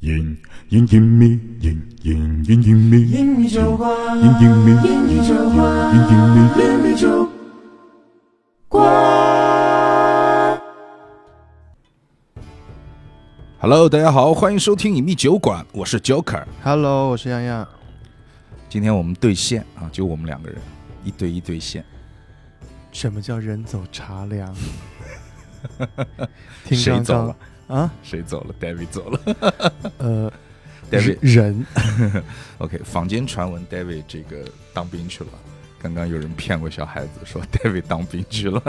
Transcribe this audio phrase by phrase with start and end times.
[0.00, 0.36] 隐
[0.68, 6.36] 隐隐秘，隐隐隐隐秘，英米酒馆，隐隐秘，英米酒馆，隐隐秘。
[6.62, 7.26] 英米酒
[8.68, 10.60] 馆。
[13.58, 16.44] Hello，大家好，欢迎收听隐秘酒馆，我是 Joker。
[16.62, 17.66] Hello，我是洋洋。
[18.68, 20.58] 今天我们对线啊，就我们两个人，
[21.04, 21.82] 一对一对线。
[22.92, 24.54] 什么叫人走茶凉？
[26.66, 27.36] 听谁走了？
[27.68, 27.90] 啊？
[28.02, 29.20] 谁走了？David 走了。
[29.98, 30.32] 呃
[30.90, 31.66] David 人
[32.58, 35.30] OK，坊间传闻 David 这个当兵去了。
[35.78, 38.60] 刚刚有人骗过小孩子说 David 当兵去了。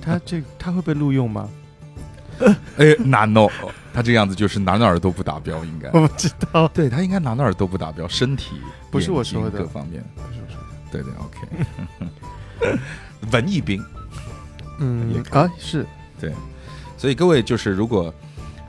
[0.00, 1.48] 他这他会被录用吗？
[2.78, 3.48] 哎，哪 no？
[3.92, 5.88] 他这样子就是哪哪儿都不达标，应该。
[5.90, 8.56] 我不知道，对他应该哪哪儿都不达标，身体
[8.90, 10.02] 不是我说的各方面。
[10.16, 11.12] 不是我说的对对
[12.72, 12.80] ，OK。
[13.32, 13.82] 文艺兵，
[14.80, 15.86] 嗯啊是
[16.20, 16.32] 对
[16.96, 18.12] 所以各位就是，如果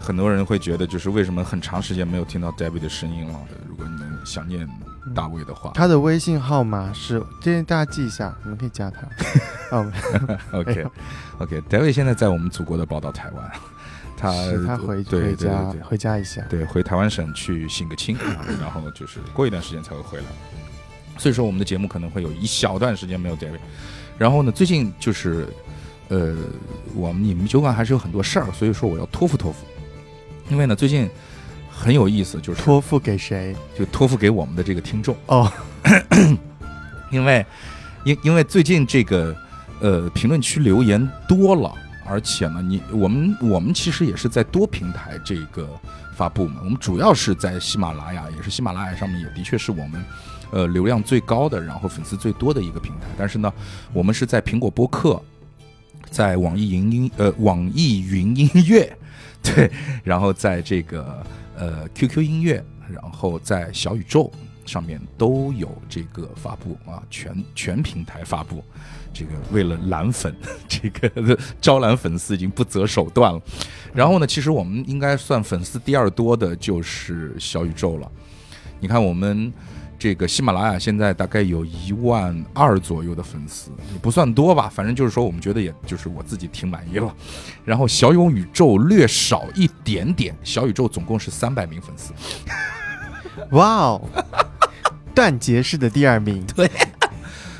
[0.05, 3.39] 很多人会觉得，就是为什么很长时间没有听到 Debbie 的声音了？
[3.67, 4.67] 如果你们想念
[5.15, 9.01] 大卫的话他的微信号码是，建议大家记一下，你们可以加他。
[9.75, 9.91] 哦
[10.51, 10.85] ，，OK
[11.39, 13.51] OK，David 现在在我们祖国的宝岛台湾，
[14.15, 14.31] 他
[14.67, 16.41] 他回对对回家回家一下。
[16.47, 20.25] 对回台湾省去省个亲啊， 然后就是过一段时间才会回来。
[21.17, 23.59] 所以说我们的节目可能会有一小段时间没有 David。
[24.19, 25.47] 然后呢，最近就是
[26.09, 26.35] 呃，
[26.93, 29.65] 我们你们酒馆还是有很多事儿，所以说我要托付托付。
[30.49, 31.09] 因为呢，最近
[31.69, 33.55] 很有意思，就是托付给谁？
[33.77, 35.51] 就托付给我们的这个听众，哦，
[37.11, 37.45] 因为
[38.03, 39.35] 因因为最近这个
[39.81, 41.73] 呃评论区留言多了，
[42.05, 45.67] 而且呢，你我们我们其实也是在多平台这个
[46.15, 50.05] 发布嘛，我们主要是在喜马拉雅，也是喜马拉雅上面也的确是我们
[50.51, 53.51] 呃流量最高的，然后粉丝最多的一个平台，但是呢，
[53.91, 55.21] 我们是在苹果播客。
[56.11, 58.97] 在网易云音呃网易云音乐，
[59.53, 59.71] 对，
[60.03, 61.23] 然后在这个
[61.57, 64.31] 呃 QQ 音乐，然后在小宇宙
[64.65, 68.63] 上面都有这个发布啊，全全平台发布。
[69.13, 70.35] 这个为了揽粉，
[70.67, 73.41] 这个招揽粉丝已经不择手段了。
[73.93, 78.11] 然后呢，其实我们应该算粉丝第二多的就是小宇宙了。
[78.81, 79.53] 你看我们
[79.97, 87.13] 这个喜马拉雅现在大概有一万二左右的粉丝，也不算多吧，反正就是说我们觉得也就是我自己挺满意了。
[87.65, 92.13] 然后小勇宇宙略少一点点，小宇宙总共是三百名粉丝。
[93.51, 94.01] 哇哦，
[95.13, 96.45] 断节式的第二名。
[96.55, 96.69] 对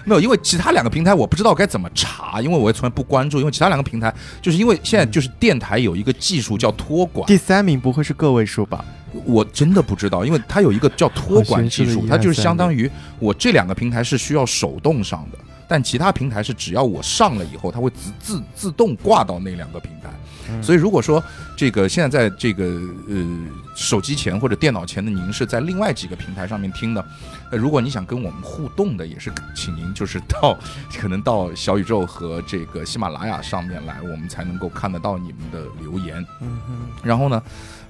[0.04, 3.40] 没有，因为其他两个平台我不知道该怎么查，因为我也从来不关注。
[3.40, 8.86] 因为其他两个平台，就是因为现在就是电台有一个技术叫托管，第三名不会是个位数吧？
[9.26, 12.90] 我真的不知道，因为它有一个叫托管技术，它就是相当于
[13.20, 15.38] 我这两个平台是需要手动上的，
[15.68, 20.10] 但其他平台是只要我上了以后，它会自自自动挂到那两个平台。
[20.48, 21.24] 嗯所以如果说
[21.58, 22.66] 这个现在在这个
[23.10, 27.04] 呃手机前或者电脑前的您是在另外几个平台上面听的，
[27.50, 30.56] 呃，如果你想跟我们互动的，也是请您就是到
[31.00, 36.24] 可能到小宇宙和这个喜马拉雅上面来，我们才能够看得到你们的留言。
[36.42, 37.42] 嗯哼，然后呢，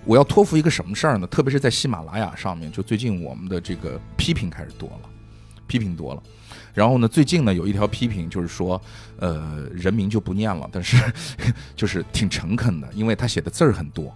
[0.05, 1.25] 我要托付一个什么事儿呢？
[1.27, 5.09] 特别是在喜马拉雅上面，就最近我们的这个批评开始多了，
[5.67, 6.21] 批评多了。
[6.73, 8.79] 然后呢，最近呢有一条批评就是说，
[9.17, 10.97] 呃，人名就不念了，但是
[11.75, 14.13] 就是挺诚恳的，因为他写的字儿很多，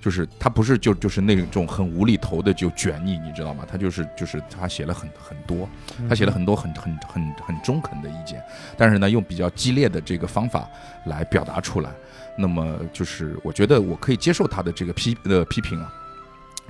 [0.00, 3.66] 就是他不是就就是那种很无厘头的就卷你，你知道吗？
[3.68, 5.68] 他就是就是他写了很很多，
[6.08, 8.40] 他写了很多很很很很中肯的意见，
[8.76, 10.68] 但是呢，用比较激烈的这个方法
[11.06, 11.90] 来表达出来。
[12.36, 15.92] 那么就是我觉得我可以接受他的这个批呃批评啊。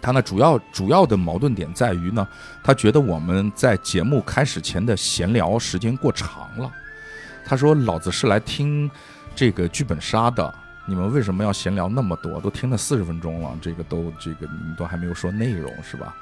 [0.01, 2.27] 他呢主要主要的矛盾点在于呢，
[2.63, 6.71] 他觉得我们在节目开始前的闲聊时间过长了。
[7.45, 8.91] 他说：“老子是来听
[9.35, 10.55] 这个剧本杀的，
[10.87, 12.41] 你们为什么要闲聊那么多？
[12.41, 16.17] 都听了四十分钟了，这个都这个你们都还没有说内容是吧？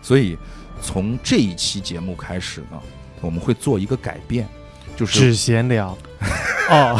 [0.00, 0.36] 所以
[0.80, 2.80] 从这一期节目开始呢，
[3.20, 4.48] 我们会做一个改变，
[4.96, 5.96] 就是只闲聊。
[6.70, 6.98] 哦，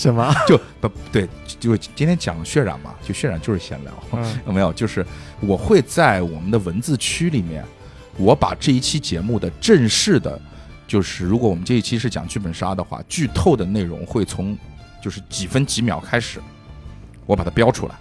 [0.00, 0.34] 什么？
[0.48, 1.28] 就不对，
[1.58, 3.92] 就今天讲渲染嘛，就渲染就是闲聊，
[4.50, 4.72] 没有？
[4.72, 5.04] 就是
[5.40, 7.62] 我会在我们的文字区里面，
[8.16, 10.40] 我把这一期节目的正式的，
[10.86, 14.56] 就是如果我们这一期是讲剧本杀的话，剧透的内容会从
[15.02, 16.40] 就是几分几秒开始，
[17.26, 17.94] 我把它标出来。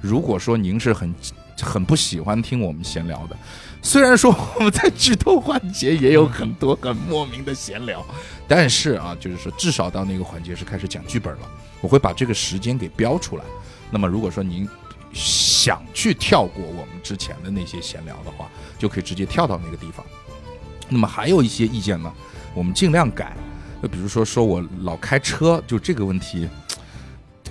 [0.00, 1.14] 如果说您是很
[1.60, 3.36] 很不喜欢听我们闲聊的，
[3.80, 8.04] 虽然说我们在剧透环节也有很多很莫名的闲聊，
[8.46, 11.48] 但是啊，就是说至少到那个环节是开始讲剧本了，
[11.80, 13.44] 我会把这个时间给标出来。
[13.90, 14.68] 那么如果说您
[15.12, 18.48] 想去跳过我们之前的那些闲聊的话，
[18.78, 20.04] 就可以直接跳到那个地方。
[20.88, 22.12] 那么还有一些意见呢，
[22.54, 23.34] 我们尽量改。
[23.80, 26.48] 就比如说说我老开车，就这个问题，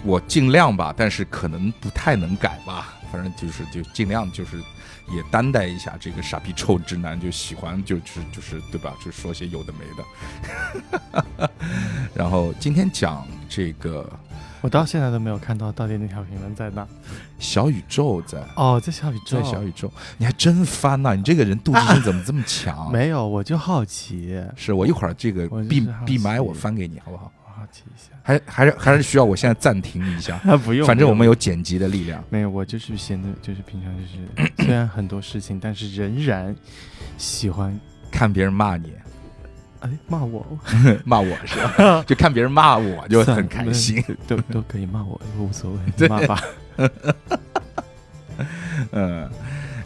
[0.03, 2.93] 我尽量吧，但是可能不太能改吧。
[3.09, 4.61] 反正就是就尽量就是
[5.09, 8.95] 也担待一下这个傻逼臭直男，就喜欢就是就是对吧？
[9.03, 11.49] 就说些有的没的。
[12.13, 14.09] 然后今天讲这个
[14.59, 16.85] 我到现在都没有看到到底那条评论在哪。
[17.39, 18.43] 小宇宙在。
[18.55, 19.41] 哦，在小宇宙。
[19.41, 22.91] 在小宇宙，你还真翻呐、你这个人妒忌心怎么这么强？
[22.91, 27.31] 没有，我就好奇，是我一会儿这个闭闭麦我翻给你好不好？
[27.45, 28.16] 我好奇一下。
[28.27, 32.21] 还还是还是需要我现在暂停一下， 啊，不用，反正我们有有剪辑的力量。
[32.29, 32.49] 没有？
[32.49, 36.53] 我就是闲的，就是平常就是虽然很多事情，但是仍然
[37.17, 37.79] 喜欢
[38.11, 38.91] 看别人骂你，
[39.79, 40.45] 哎骂我，
[41.05, 42.03] 骂我是吧？
[42.05, 44.03] 就看别人骂我就很开心。
[44.27, 46.43] 都都可以骂我，无所谓，骂吧。
[48.91, 49.29] 嗯，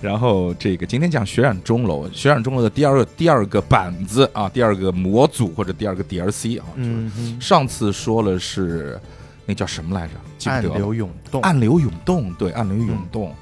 [0.02, 9.00] 然后这个今天讲血染钟楼，血染钟楼的第二个第二个板子啊，第二个模组或者第二个 DLC 啊，就是嗯，上次说了是
[9.46, 10.14] 那叫什么来着？
[10.40, 10.76] 记得了。
[10.76, 13.36] 流涌动，暗流涌动，对，暗流涌动，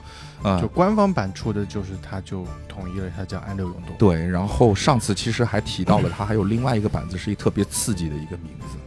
[0.44, 3.96] 啊、就官方版出的就是它就统一了，它叫暗流涌动。
[3.98, 4.28] 对。
[4.28, 8.78] 然后上次其实还提到了，它还有另外一个板子是一特别刺激的一个名字，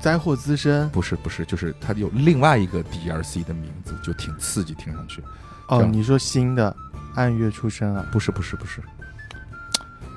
[0.00, 5.22] 灾祸滋生不是不是，就是它有另外一个 DLC 的名字，就挺刺激，听上去。
[5.70, 6.74] 这哦，你说新的
[7.14, 8.04] 暗月出生啊？
[8.12, 8.82] 不是不是不是，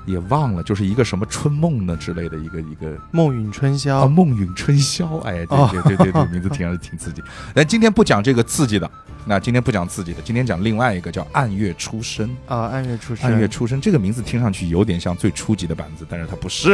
[0.04, 7.22] 也忘了，就是一个什么春梦呢之类的一个一个梦陨春宵啊，宵，梦陨春宵，哎，对哦对对对对，名字听上去挺刺激。
[7.54, 8.90] 但今天不讲这个刺激的，
[9.24, 12.28] 那今天不讲刺激的，今天讲另外一个叫暗月出生。
[12.46, 16.72] 啊，暗月出生，暗月出生这个名字听上去有点像最初级的板子，但是它不是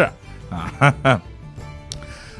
[0.50, 0.72] 啊。
[0.78, 1.20] 哈 哈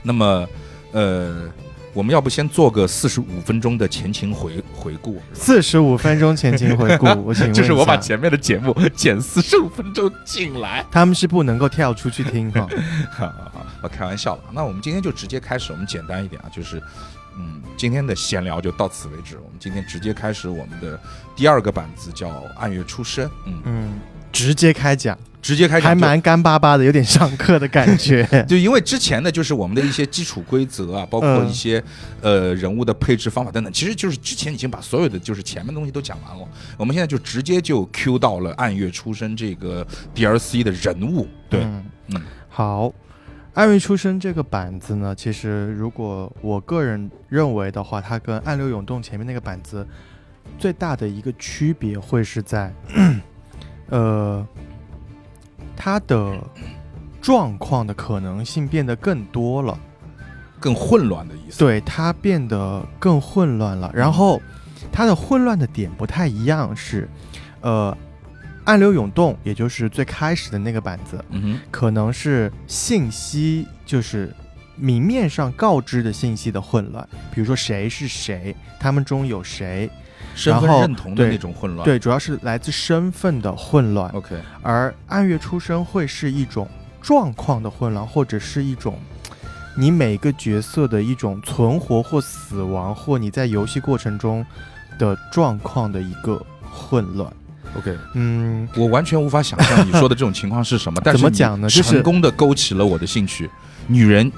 [0.03, 0.49] 那么，
[0.93, 1.49] 呃，
[1.93, 5.21] 我们要不先做个四十五分钟的前情回回顾？
[5.33, 10.85] 四十五分钟前情回顾，我请问， 就是我把前面的节目剪四十五分钟进来。
[10.91, 12.69] 他们是不能够跳出去听哈。
[13.11, 14.43] 好 好好，我开玩笑了。
[14.53, 16.81] 那我们今天就直接开始，我们简单一点啊，就是，
[17.37, 19.37] 嗯，今天的闲聊就到此为止。
[19.37, 20.99] 我们今天直接开始我们的
[21.35, 23.29] 第二个板子，叫暗月出生。
[23.47, 24.01] 嗯，嗯，
[24.31, 25.87] 直接开讲，直接开始。
[25.87, 28.27] 还蛮干巴巴的，有点上课的感觉。
[28.49, 31.83] 就因为之前的就是我们的一些基础规则啊，包括嗯一些、
[32.21, 36.47] 呃人物的配置方法等等，其实就是之前已经把所有的就是前面的东西都讲完了。
[36.77, 41.27] 我们现在就直接就 Q 到了暗月出生这个 DLC 的人物。
[41.49, 41.85] 对，嗯
[42.15, 42.93] 嗯好，
[43.55, 49.87] 暗月出生这个板子呢，其实如果我个人认为的话，它跟暗流涌动前面那个板子
[50.59, 52.73] 最大的一个区别会是在，
[53.89, 54.47] 呃，
[55.83, 56.39] 它的
[57.23, 59.79] 状况的可能性变得更多了。
[60.59, 61.59] 更混乱的意思。
[61.59, 63.91] 对，他变得更混乱了。
[63.95, 64.39] 然后
[64.93, 67.09] 他的混乱的点不太一样，是
[67.63, 67.97] 呃，
[68.65, 74.35] 暗流涌动，也就是最开始的那个板子，嗯，可能是信息就是
[74.81, 79.91] 明面上告知的信息的混乱，比如说谁是谁，他们中有谁，
[80.35, 81.85] 身份认同的那种混乱。
[81.85, 84.11] 对，主要是来自身份的混乱。
[84.11, 86.67] ，OK，而暗月出生会是一种
[87.03, 88.99] 状况的混乱，或者是一种
[89.77, 94.45] 你每个角色的一种存活或死亡，或你在游戏过程中
[94.99, 97.31] 的状况的一个混乱。
[97.79, 103.49] OK，嗯，我完全无法想象你说的这种情况是什么， 但是怎么你讲呢成功的勾起了我的兴趣。
[103.87, 104.31] 女人，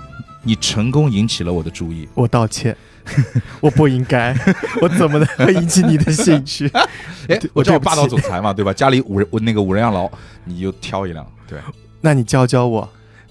[0.43, 2.09] 你成功引起了我的注意。
[2.15, 2.77] 我道歉，
[3.61, 4.35] 我不应该，
[4.83, 6.71] 我怎么能会引起你的兴趣？
[7.29, 8.73] 哎，我叫我霸道总裁嘛，对吧？
[8.73, 10.11] 家里五人，我那个五人养老，
[10.45, 11.27] 你就挑一辆。
[11.47, 11.59] 对，
[12.01, 12.89] 那你教教我，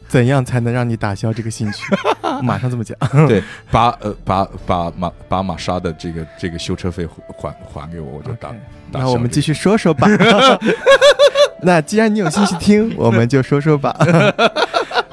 [0.07, 1.83] 怎样才能让你打消这个兴趣？
[2.41, 2.97] 马上这么讲。
[3.27, 7.05] 对，把呃把把马把玛莎的这个这个修车费
[7.37, 8.53] 还还给我，我就打
[8.91, 10.07] 那我们继续说说吧。
[11.61, 13.95] 那既然你有兴趣听，我们就说说吧。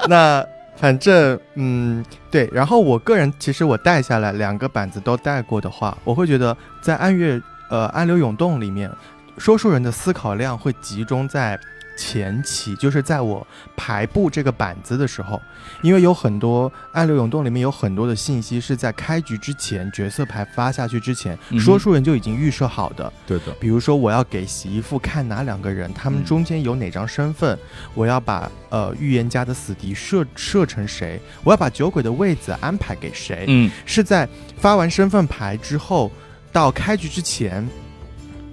[0.07, 0.45] 那
[0.79, 2.49] 反正嗯，对。
[2.51, 8.89] 然后我个人其实我带下来两个板子都带过的话，我会觉得在暗月呃暗流涌动里面，
[9.37, 11.59] 说书人的思考量会集中在
[11.99, 15.39] 前期，就是在我排布这个板子的时候，
[15.81, 23.11] 因为有很多暗流涌动里面有很多的信息是在开局之前角色牌发下去之前，嗯说书人就已经预设好的。
[23.27, 27.59] 对的，比如说，我要给洗衣服看哪两个人，他们嗯中间有哪张身份，
[27.93, 34.27] 我要把呃预言家的死敌设设成谁，我要把酒鬼的位子安排给谁，嗯是在
[34.57, 36.09] 发完身份牌之后
[36.53, 37.67] 到开局之前，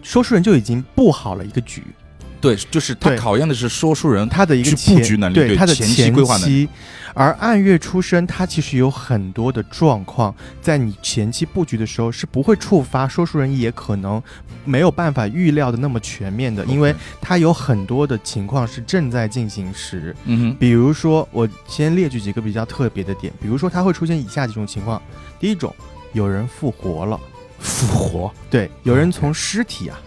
[0.02, 1.84] 说书人就已经布好了一个局。
[2.40, 3.18] 对，就是他对。
[3.18, 6.66] 考验的是说书人他的一个去前布局能力对对他的前期规划能力。
[6.66, 6.68] 期。
[7.14, 14.22] 而按月出生，它其实有很多的状况，在你前期布局的时候是不会触发说书人也可能
[14.66, 20.14] 没有办法预料的那么全面的，因为它有很多的情况是正在进行时。
[20.26, 25.00] 嗯哼，比如说，我先列举几个比较特别的点，比如说它会出现以下几种情况：
[25.40, 25.74] 第一种，
[26.12, 27.18] 有人复活了，
[27.58, 29.98] 复活，对，有人从尸体啊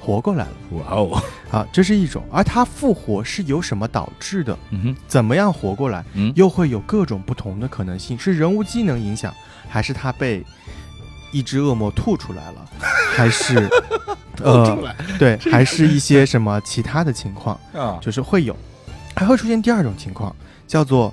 [0.00, 2.22] 活过来了，哇哦，啊，这是一种。
[2.30, 4.58] 而他复活是由什么导致的？
[4.70, 6.04] 嗯哼，怎么样活过来？
[6.14, 9.32] 嗯，又会有各种不同的可能性，是人物机能影响，
[9.68, 10.44] 还是他被
[11.32, 12.68] 一只恶魔吐出来了，
[13.14, 13.68] 还是
[14.42, 18.56] 呃对， 还是一些什么其他的情况，啊，就是会有，
[19.14, 20.34] 还会出现第二种情况，
[20.66, 21.12] 叫做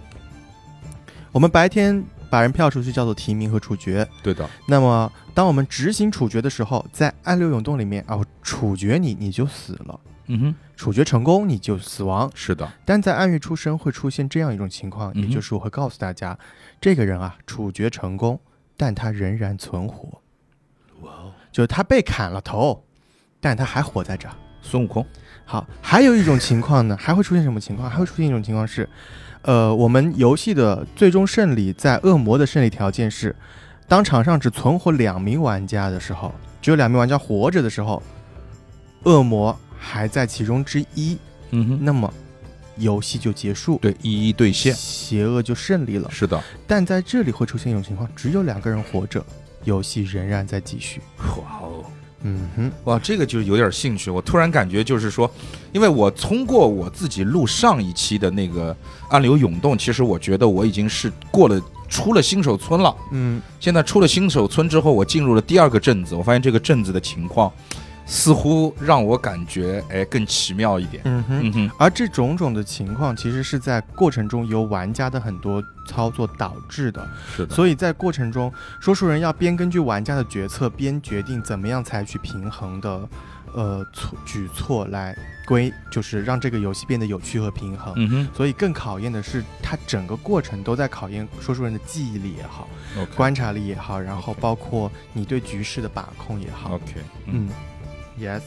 [1.31, 16.37] 我们白天把人票出去叫做提名和处决，对的，那么当我们执行处决的时候，在暗流涌动里面啊，我处决你你就死了，嗯哼，处决成功你就死亡，是的，但在暗月出生会出现这样一种情况，也就是我会告诉大家，
[16.79, 18.39] 这个人啊处决成功，
[18.77, 20.21] 但他仍然存活。
[21.01, 22.83] 哇哦，就是他被砍了头，
[23.41, 24.33] 但他还活在这儿。
[24.61, 25.05] 孙悟空，
[25.43, 27.89] 好，还有一种情况呢，还会出现什么情况？
[27.89, 28.87] 还会出现一种情况是，
[29.41, 33.35] 呃，我们游戏的最终胜利，在恶魔的胜利条件是，
[33.89, 38.01] 当场上只存活两名玩家的时候，只有两名玩家活着的时候，
[39.03, 41.17] 恶魔还在其中之一，
[41.51, 42.11] 嗯哼，那么
[42.77, 46.09] 游戏就结束，对，一一兑现，邪恶就胜利了。
[46.09, 49.23] 是的，但在这里会出现一种情况，只有两个人活着，
[49.65, 51.01] 游戏仍然在继续。
[51.19, 51.83] 哇哦。
[52.25, 54.09] 嗯哼，哇，这个就有点兴趣。
[54.09, 55.29] 我突然感觉就是说，
[55.73, 58.73] 因为我通过我自己录上一期的那个
[59.09, 62.95] 《暗流涌动》，其实我觉得我已经是过了出了新手村了。
[63.11, 67.51] 嗯，现在出了新手村之后，我进入了第二个镇子，我发现这个镇子的情况
[68.13, 71.01] 似乎让我感觉哎更奇妙一点。
[71.05, 71.39] 嗯哼。
[71.41, 77.09] 嗯哼，而这种种的情况，其实是在过程中由玩家的很多操作导致的。
[77.35, 83.09] 是的，所以在过程中，说书人要边根据玩家的决策，边决定怎么样采取平衡的，
[83.55, 85.17] 呃，措举措来
[85.47, 87.93] 归，就是让这个游戏变得有趣和平衡。
[87.97, 92.69] 嗯哼所以更考验的是，它整个过程都在考验说书人的记忆力也好
[93.15, 96.75] 观察力也好，然后包括你对局势的把控也好。
[96.75, 96.93] OK，
[97.25, 97.49] 嗯嗯
[98.19, 98.41] ，yes。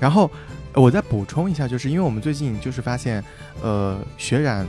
[0.00, 0.30] 然后
[0.72, 3.22] 呃我再补充一下，就是因为我们最近就是发现，
[3.62, 4.66] 呃，血染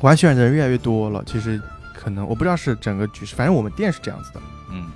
[0.00, 1.22] 玩血染的人越来越多了。
[1.26, 1.60] 其实
[1.94, 4.40] 可能我不知道是整个局势，反正我们店是这样子的。
[4.70, 4.90] 嗯，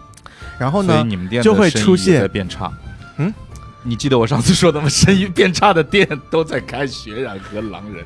[0.59, 2.73] 然后呢，所以你们店就会出现在变差。
[3.19, 3.33] 嗯，
[3.83, 4.89] 你记得我上次说的吗？
[4.89, 8.05] 生意变差的店都在开血染和狼人。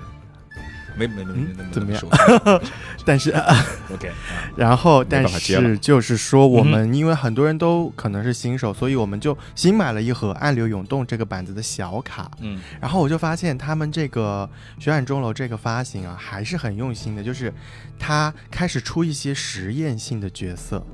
[1.07, 2.03] 没没没没怎么样
[3.05, 3.31] 但是？
[3.93, 4.15] OK 啊，
[4.57, 12.31] 然后但是就是说，我嗯们因为很多人都可能是新手，所以我们就新买了一盒《暗流涌动》这个板子的小卡。
[12.41, 14.49] 嗯然后我就发现他们这个
[14.85, 17.53] 《血染钟楼》这个发行啊，还是很用心的，就是
[17.99, 20.85] 他开始出一些实验性的角色，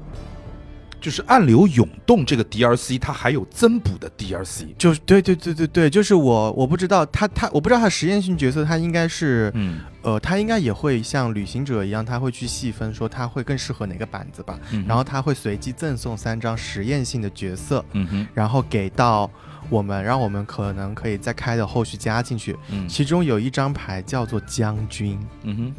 [1.07, 4.75] 就是暗流涌动这个 D R C 它还有增补的 D R C，。
[4.77, 9.79] 就是对对对对对，就是我我不知道他他我不知道他实验性角色，他应该是嗯。
[10.03, 18.27] 呃，他应该也会像旅行者一样，他会去细分说他会更适合哪个板子吧，嗯，然后他会随机赠送三张实验性的角色，嗯哼。
[18.33, 19.29] 然后给到
[19.69, 22.57] 我们，让我们可能可以再开的后续加进去。
[22.71, 22.89] 嗯。
[22.89, 25.75] 其中有一张牌叫做将军，嗯哼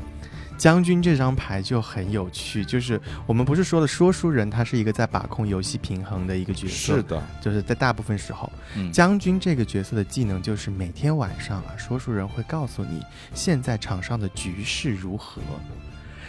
[0.57, 13.01] 将军这张牌就很有趣，就是我们不是说的说书人他是一个在把控游戏平衡的一个角色，是的，就是在大部分时候，嗯将军这个角色的技能就是每天晚上啊，说书人会告诉你
[13.33, 15.41] 现在场上的局势如何。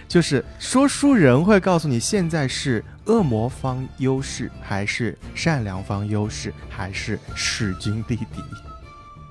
[0.07, 8.43] 就是说书人会告诉你现在是恶魔方优势，还是善良方优势，还是势均力敌。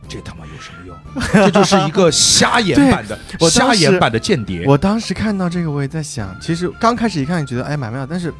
[0.08, 0.98] 这他妈有什么用？
[1.34, 4.66] 这就是一个瞎眼版的 我瞎眼版的间谍。
[4.66, 8.34] 我当时看到这个，我也在想，其实刚开始一看觉得哎蛮妙，但是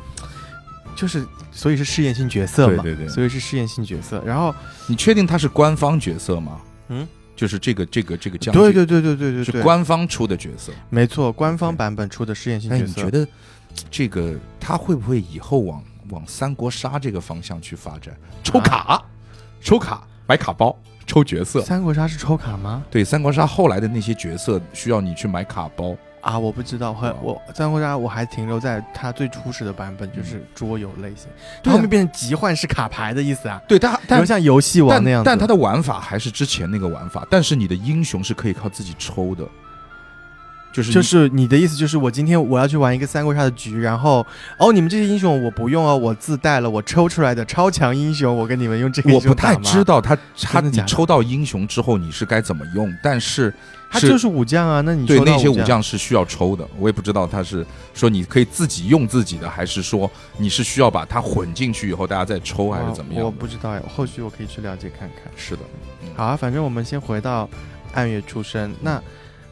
[0.96, 4.24] 就是所以是试验性角色嘛，对对对所以是试验性角色。
[4.26, 4.54] 然后
[4.88, 6.60] 你确定他是官方角色吗？
[6.90, 10.72] 嗯，就是这个这个这个将军，对对对对对对是，官方出的角色。
[10.90, 12.94] 没错，官方版本出的试验性哎，角色。
[12.96, 13.28] 你觉得
[13.92, 18.16] 这个他会不会以后往往三国杀这个方向去发展？
[18.44, 19.04] 抽卡，
[19.62, 20.76] 抽卡，买卡包，
[21.18, 21.62] 抽角色。
[21.62, 22.84] 三国杀是抽卡吗？
[22.92, 25.96] 对，三国杀后来的那些角色需要你去买卡包。
[26.22, 31.28] 啊，我不知道，我三国杀我还停留在它最初始的版本，就是桌游类型，
[31.72, 35.26] 后面变成集换式卡牌的意思啊，对，但比如但像游戏王但那样子。
[35.26, 39.48] 但它的玩法还是之前那个玩法，但是你的英雄是可以靠自己抽的。
[40.72, 44.26] 就是就是你的意思就是我今天我要去玩一个三国杀的局，然后
[44.58, 53.54] 哦你们这些英雄我不用哦，我自带了我抽出来的超强英雄，我跟你们用这个我不太知，道他他你抽到英雄之后你是该怎么用，但是是
[53.90, 63.32] 他就是武将啊，那你对抽到武那些武将是需要抽的，我也不知道他是说你可以自己用自己的，还是说你是需要把它混进去以后大家再抽，还是怎么样我？
[63.32, 65.32] 不知道呀，后续我可以去了解看看。
[65.36, 65.62] 是的，
[66.16, 67.50] 好啊，反正我们先回到
[67.94, 68.74] 暗月出生。
[68.82, 69.02] 那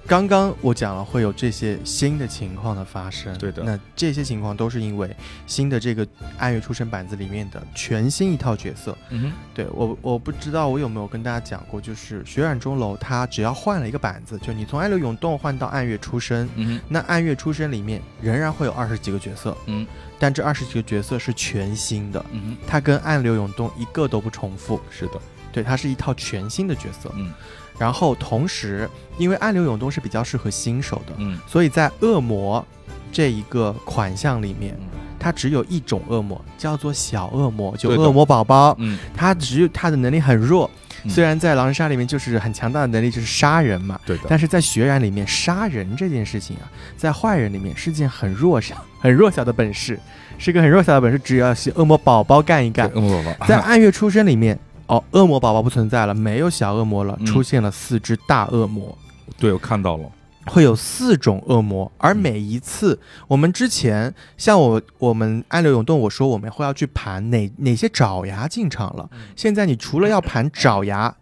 [0.08, 3.64] 刚刚我讲了会有这些新的情况的发生，对的。
[3.64, 5.16] 那这些情况都是因为
[5.48, 6.08] 新的这个
[6.38, 8.96] 暗月出生板子里面的全新一套角色。
[9.10, 19.88] 嗯哼，对我，我不知道我有没有跟大家讲过，就是血染钟楼它只要换了一个板子，就你从暗流涌动换到暗月出生，嗯哼，那暗月出生里面仍然会有二十几个角色，嗯。
[20.20, 24.80] 但这二十几个角色是全新的，嗯哼，它跟暗流涌动一个都不重复。
[24.92, 25.20] 是的，
[25.52, 27.12] 对，它是一套全新的角色。
[27.16, 27.34] 嗯
[27.78, 32.66] 然后同时，因为暗流涌动是比较适合新手的，嗯所以在恶魔
[33.12, 38.76] 这一个款项里面，嗯它只有一种恶魔，叫做小恶魔，就恶魔宝宝。
[38.78, 40.70] 嗯，它只有它的能力很弱，
[41.04, 44.00] 嗯虽然在狼人杀里面就是很强大的能力，就是杀人嘛。
[44.06, 50.00] 对的，但是在血染里面，杀人这件事情啊，在坏人里面是件很弱小、 很弱小的本事，
[50.38, 52.88] 是个很弱小的本事，只要是恶魔宝宝干一干。
[52.94, 58.98] 恶魔宝宝在暗月出生里面，哦，恶魔宝宝不存在了，没有小恶魔了，嗯出现了四只大恶魔，
[59.38, 60.12] 对我看到了，
[60.46, 71.16] 会有四种恶魔，而嗯每一次我们之前像我我们暗流涌动，我说我们会要去盘哪哪些爪牙进场了，现在你除了要盘爪牙。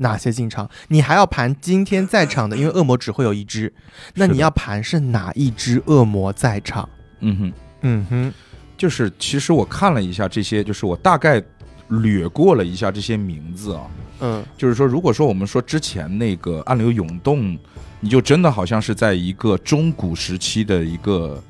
[0.00, 0.70] 哪些进场？
[0.86, 3.74] 你还要盘今天在场的，因为恶魔只会有一只，
[4.14, 6.88] 那是的你要盘是哪一只恶魔在场？
[7.18, 7.52] 嗯哼。
[7.80, 8.32] 嗯哼，
[8.76, 11.42] 就是其实我看了一下这些，就是我大概
[11.88, 13.86] 掠过了一下这些名字啊。
[14.20, 17.56] 嗯就是说，如果说我们说之前那个暗流涌动，
[18.00, 21.42] 你就真的好像是在一个中古时期的一个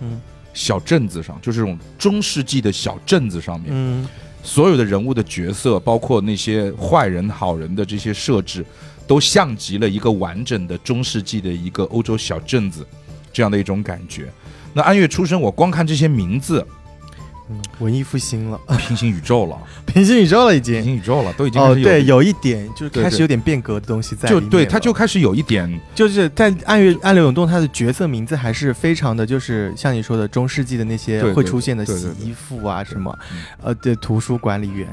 [0.00, 0.20] 嗯
[0.54, 4.08] 小镇子上，就是这种中世纪的小镇子上面，嗯
[4.42, 8.64] 所有的人物的角色，包括那些坏人、好人的这些设置，
[9.04, 12.86] 都像极了一个完整的中世纪的一个欧洲小镇子
[13.32, 14.28] 这样的一种感觉。
[14.72, 16.64] 那安月出生，我光看这些名字，
[17.48, 20.74] 嗯，文艺复兴了，平行宇宙了， 平行宇宙了已经。
[20.74, 20.84] 平。
[20.86, 24.44] 行宇宙了，都已经开哦，对，有一点就是开始有点变革的东西在里面。
[24.44, 34.88] 就对，他就开始有一点，就是在暗月暗流涌动，他的角色名字还是非常的，就是像你说的中世纪的那些会出现的洗衣服啊什么嗯，呃，对，图书管理员，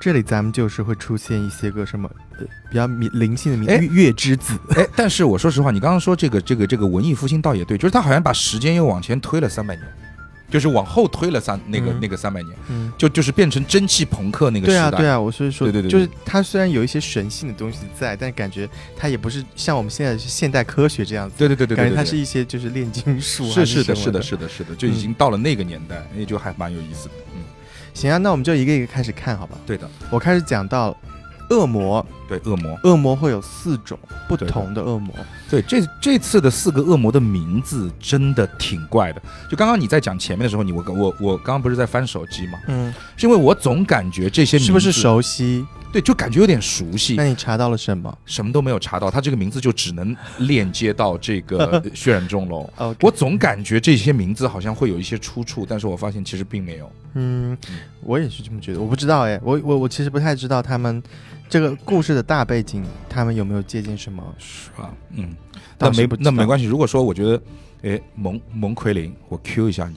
[0.00, 9.86] 这里咱们就是会出现一些个什么呃比较迷灵性的名月之子，哎，但是我说实话，你刚刚说这个这个这个文艺复兴倒也对，就是他好像把时间又往前推了三百年，
[10.50, 12.92] 就是往后推了三那个、嗯那个三百年，嗯。
[12.96, 14.90] 就就是变成蒸汽朋克那个时代。
[14.90, 27.14] 对啊，对啊，我是说，对对对对就是它虽然有一些神性的东西在，但感觉它也不是像我们现在是现代科学这样子，对对对对对感觉它是一些就是炼金术啊，是是的，是的，是的，是的，就已经到了那个年代，也就还蛮有意思的。
[27.36, 27.42] 嗯，
[27.94, 29.58] 行啊，那我们就一个一个开始看，好吧？
[29.66, 30.96] 对的，我开始讲到
[31.50, 35.14] 恶魔，对恶魔，恶魔会有四种不同的恶魔。
[35.50, 39.22] 对这这次的四个恶魔的名字真的挺怪的。
[39.50, 42.58] 就刚刚你在讲前面的时候，你我我我刚刚不是在翻手机吗？
[42.68, 44.92] 嗯，是因为我总感觉这些是不是？
[44.92, 45.64] 熟悉？
[45.92, 47.24] 对，就感觉有点熟悉那。
[47.24, 48.18] 你查到了什么？
[48.26, 52.70] 什么都没有查到，他这个名字就只能链接到这个 血染钟楼。
[52.76, 56.90] 哦，我总感觉这些名字好像会有一些出处，但是我发现其实并没有。
[57.14, 58.80] 嗯嗯，我也是这么觉得。
[58.80, 61.02] 我不知道哎，我我我其实不太知道他们
[61.48, 64.22] 这个故事的大背景，他们有没有借鉴什么？
[64.38, 64.94] 是吧？
[65.14, 65.34] 嗯，
[65.78, 66.66] 那没不那没关系。
[66.66, 67.42] 如果说我觉得，
[67.82, 69.96] 哎，蒙蒙奎林，我 Q 一下你。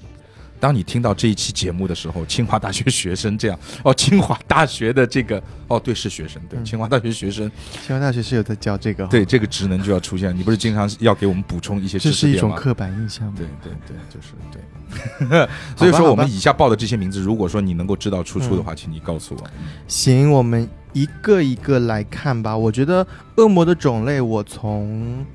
[0.61, 7.51] 当你听到这一期节目的时候，清华大学学生这样哦，清华大学的这个哦，对，是学生，对，嗯清华大学学生，
[7.85, 10.33] 清华大学是有在教这个，对，这个职能就要出现。
[10.37, 12.33] 你不是经常要给我们补充一些这知识点吗？
[12.33, 13.33] 是一种刻板印象吗？
[13.35, 14.61] 对对对，就是对。
[15.77, 19.49] 所以说，我们以下报的这些名字，如果说你能够知道出处的话，请你告诉我。
[19.87, 22.55] 行，我们一个一个来看吧。
[22.55, 25.25] 我觉得恶魔的种类，我从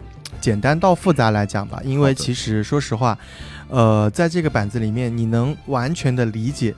[0.43, 3.19] 简单到复杂来讲吧，因为其实说实话，
[3.69, 6.75] 呃，在这个板子里面，你能完全的理解，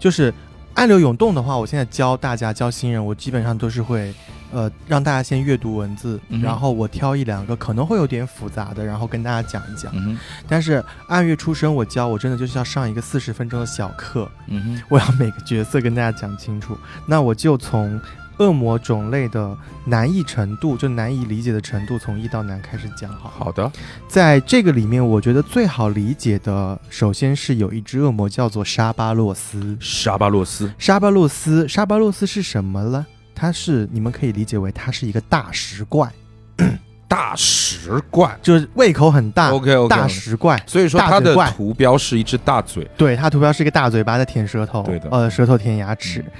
[0.00, 0.32] 就是
[0.74, 4.12] 暗流涌动的话，我现在教大家教新人，我基本上都是会。
[4.52, 9.92] 呃，让大家先阅读文字，嗯然后我挑一两个可能会有点复杂的，然后跟大家讲一讲。
[9.96, 10.16] 嗯，
[10.46, 16.78] 但是按月出生我教，我真的就是要上一个四十分钟的小课，嗯哼，我要每个角色跟大家讲清楚。
[17.04, 18.00] 那我就从
[18.38, 23.30] 恶魔种类的难易程度，就难以理解的程度，从易到难开始讲好。
[23.30, 23.70] 好的，
[24.08, 29.76] 在这个里面，我觉得最好理解的，首先是有一只恶魔叫做沙巴洛斯。
[29.80, 33.06] 沙巴洛斯，沙巴洛斯，沙巴洛斯是什么呢？
[33.34, 36.08] 它是你们可以理解为它是一个大石怪。
[37.08, 38.36] 大石怪。
[38.42, 40.60] 就是胃口很大 OK OK，大石怪。
[40.66, 42.88] 所以说它的图标是一只大嘴。
[42.96, 46.32] 对，它图标是一个大嘴巴在舔舌头，对的呃，舌头舔牙齿嗯。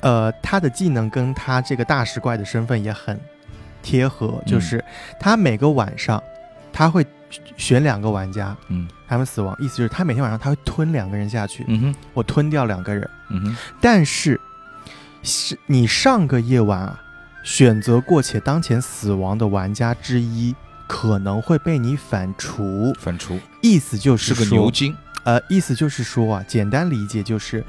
[0.00, 3.18] 呃，他的技能跟他这个大石怪的身份也很
[3.82, 4.50] 贴合，嗯。
[4.50, 4.84] 就是
[5.18, 6.22] 他每个晚上
[6.72, 7.06] 他会
[7.56, 8.88] 选两个玩家，嗯。
[9.08, 11.94] 他们死亡，意思就是他每天晚上他会吞两个人下去，嗯哼。
[12.14, 13.56] 我吞掉两个人，嗯哼。
[13.80, 14.40] 但是
[15.22, 17.00] 是你上个夜晚啊
[17.42, 20.54] 选择过且当前死亡的玩家之一。
[20.90, 23.38] 可能会被你反除，反除。
[23.60, 24.96] 意思就是是个牛精。
[25.22, 27.62] 呃，意思就是说啊，简单理解就是，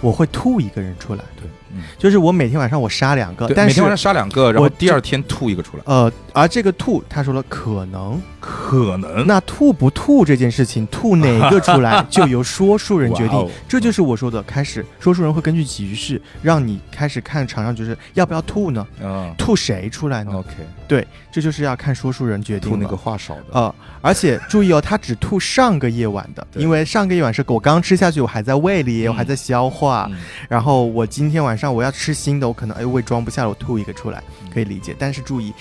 [0.00, 9.26] 我会吐一个人出来，对，嗯，就是我每天晚上我杀两个，但是每天晚上杀两个，然后我第二天吐一个出来，呃，而这个吐，他说了可能，可能？
[9.26, 13.38] 那吐不吐这件事情，吐哪个出来 就由说书人决定。
[13.38, 13.48] 哦。
[13.68, 18.86] 这就是我说的，开始说书人会根据局势，让你开始看场上就是要不要吐呢？
[19.00, 19.32] 嗯。
[19.38, 20.48] 吐谁出来呢？，OK，
[20.88, 22.70] 对，这就是要看说书人决定。
[22.70, 30.18] 吐那个话少的，呃，而且注意哦，他只吐上个夜晚的， 因为上个夜晚是我刚吃下去，我还在胃里，嗯我还在消化，嗯。
[30.48, 34.94] 然后我今天晚上我要吃新的，我可能哎胃装不下了，我吐一个出来，嗯可以理解。
[34.98, 35.52] 但是注意，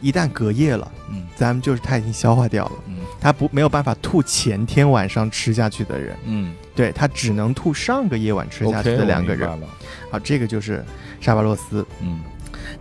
[0.00, 1.26] 一旦隔夜了，嗯。
[1.36, 2.96] 咱们就是他已经消化掉了，嗯。
[3.20, 6.54] 他不没有办法吐前天晚上吃下去的人，嗯。
[6.74, 9.48] 对他只能吐上个夜晚吃下去的两个人。
[10.10, 10.84] 好，这个就是
[11.20, 11.86] 沙巴洛斯。
[12.02, 12.20] 嗯，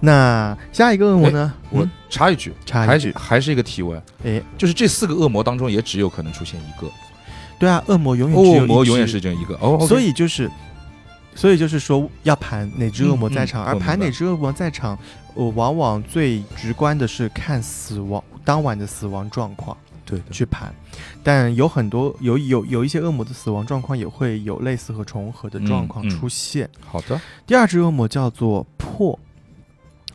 [0.01, 1.53] 那下一个恶魔呢？
[1.69, 1.89] 我嗯？
[2.09, 3.13] 插一句，插一句。
[3.13, 6.91] 还还是一个提问，哎，就是这四个恶魔当中，也只有可能出现一个，
[7.65, 10.49] 对啊，恶魔永远只有恶魔永远是这样一个，哦所以就是，
[11.33, 14.97] 所以就是说要盘哪只恶魔在场，而盘哪只恶魔在场，
[15.33, 19.75] 我往往最直观的是看死亡当晚的死亡状况
[20.05, 20.71] 对的，去盘，
[21.23, 26.09] 但有很多有有有一些恶魔的死亡状况也会有类似和重合的状况嗯嗯。
[26.11, 26.69] 出现。
[26.85, 29.17] 好的，第二只恶魔叫做破，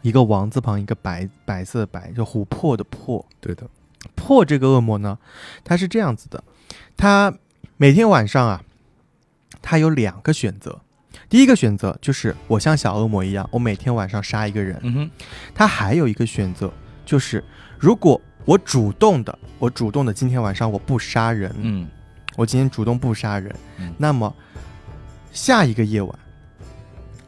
[0.02, 3.26] 一个王字旁一个白白色的白，就琥珀的珀。
[3.40, 3.66] 对的，
[4.14, 5.18] 破这个恶魔呢，
[5.64, 6.42] 它是这样子的，
[7.00, 7.32] 它
[7.78, 8.62] 每天晚上啊，
[9.62, 10.78] 他有两个选择。
[11.30, 14.78] 第一个选择就是我像小恶魔一样，我每天晚上杀一个人。
[14.82, 15.10] 嗯哼，
[15.54, 16.70] 它还有一个选择
[17.06, 17.42] 就是，
[17.78, 21.88] 如果我主动的，我主动的今天晚上我不杀人，嗯
[22.36, 24.34] 我今天主动不杀人，嗯那么
[25.32, 26.18] 下一个夜晚，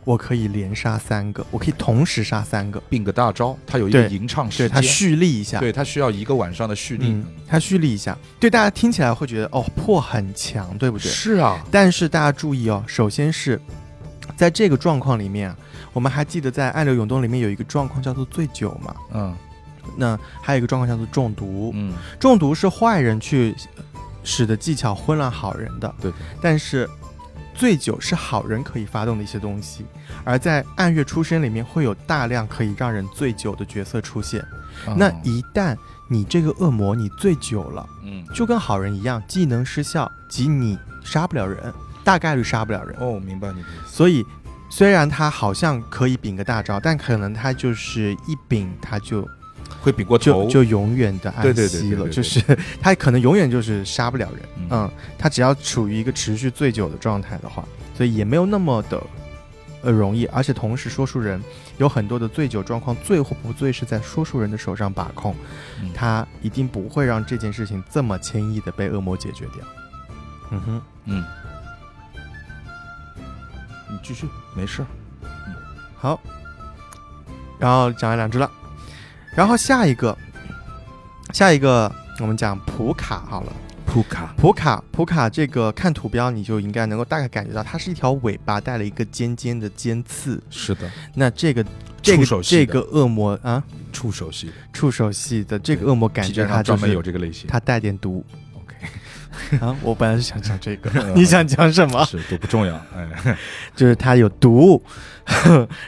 [0.04, 7.06] 我可以连杀三个，我可以同时杀三个，并个大招，它有一个吟唱时间，对它蓄力一下，对它需要一个晚上的蓄力。
[7.08, 11.10] 嗯，，它蓄力一下，对大家听起来会觉得哦破很强，对不对？
[11.10, 13.60] 是啊，但是大家注意哦，首先是
[14.36, 15.56] 在这个状况里面啊，
[15.92, 19.34] 我们还记得在《暗流涌动》里面有一个状况叫做醉酒嘛，嗯。
[19.96, 23.82] 那还有一个状况叫做中毒，嗯，中毒是坏人去呃
[24.22, 26.88] 使的技巧混乱好人的，对，但是
[27.54, 29.84] 醉酒是好人可以发动的一些东西，
[30.24, 34.44] 而在暗月出生里面会有大量可以让人醉酒的角色出现，
[34.96, 35.76] 那嗯一旦
[36.08, 37.86] 你这个恶魔你醉酒了。
[38.04, 42.96] 嗯就跟好人一样，技能失效即你杀不了人，大概率杀不了人。
[42.98, 44.24] 哦，明白你的意思，所以
[44.70, 49.28] 虽然他好像可以秉个大招，但可能他就是一秉他就
[49.80, 52.40] 会比过头，就就永远的安息了，就是
[52.80, 54.42] 他可能永远就是杀不了人。
[54.56, 54.68] 嗯。
[54.70, 57.64] 嗯，他只要处于一个持续醉酒的状态的话，
[57.96, 59.02] 所以也没有那么的。
[59.84, 61.42] 呃，容易，而且同时，说书人
[61.76, 65.34] 有很多的醉酒状况，醉或不醉是在说书人的手上把控，
[65.82, 65.90] 嗯。
[65.92, 69.66] 他一定不会让这件事情这么轻易的被恶魔解决掉。
[70.52, 71.24] 嗯哼，嗯，
[73.90, 74.86] 你继续，没事儿，
[75.96, 76.20] 好，
[77.58, 78.48] 然后讲完两只了，
[79.34, 80.16] 然后下一个，
[81.32, 81.90] 下一个
[82.20, 83.52] 我们讲普卡好了。
[83.84, 90.42] 普卡，普卡，普卡这个看图标你就应该能够大概感觉到，它是一条尾巴带了一个尖尖的尖刺。
[90.48, 91.62] 是的，那这个
[92.00, 94.46] 这个这个恶魔啊，触手系。
[94.46, 97.46] 的，触手系的这个恶魔感觉它专门有这个类型。
[97.50, 98.76] 它带点毒，OK，
[99.60, 99.76] 啊。
[99.82, 102.02] 我本来是想讲这个， 你想讲什么？
[102.06, 103.36] 是都不重要，哎，
[103.76, 104.82] 就是它有毒。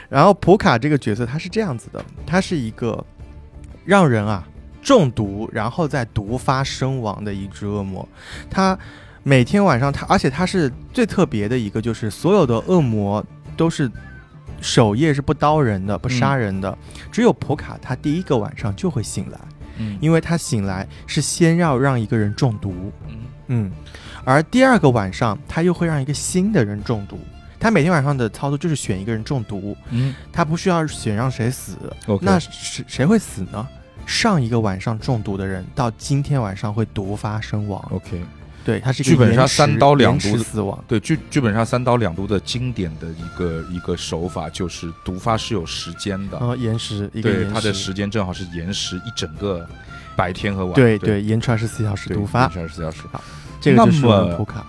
[0.09, 3.03] 然后普卡这个角色他是这样子的，他是一个
[3.85, 4.45] 让人啊
[4.81, 8.07] 中毒，然后再毒发身亡的一只恶魔。
[8.49, 8.77] 他
[9.23, 13.23] 每天晚上他，而且他是最特别的一个，就是所有的恶魔
[13.55, 13.89] 都是
[14.61, 16.77] 守夜是不刀人的，不杀人的，
[17.11, 19.39] 只有普卡他第一个晚上就会醒来，
[19.77, 19.97] 嗯。
[20.01, 23.17] 因为他醒来是先要让一个人中毒，嗯。
[23.47, 23.71] 嗯，
[24.23, 27.19] 而第二个晚上他又会让一个新的人中毒。
[27.65, 31.75] 他每天晚上的操作就是选一个人中毒，嗯他不需要选让谁死。
[32.21, 33.67] 那谁谁会死呢？
[34.05, 37.83] 上一个晚上中毒的人到今天晚上会毒发身亡。
[37.89, 38.23] OK，
[38.63, 40.79] 对，他是一个剧本杀三刀两毒死亡。
[40.87, 49.67] 对剧剧本杀三刀两毒的经典的一个一个手法就是毒发是有时间的，然后延时一个对延时，它的时间正好是延时一整个
[50.15, 53.01] 白天和晚对对对延迟二十四小时毒发，二十四小时。
[53.11, 53.19] 好
[53.59, 54.01] 这个就是
[54.37, 54.63] 普卡。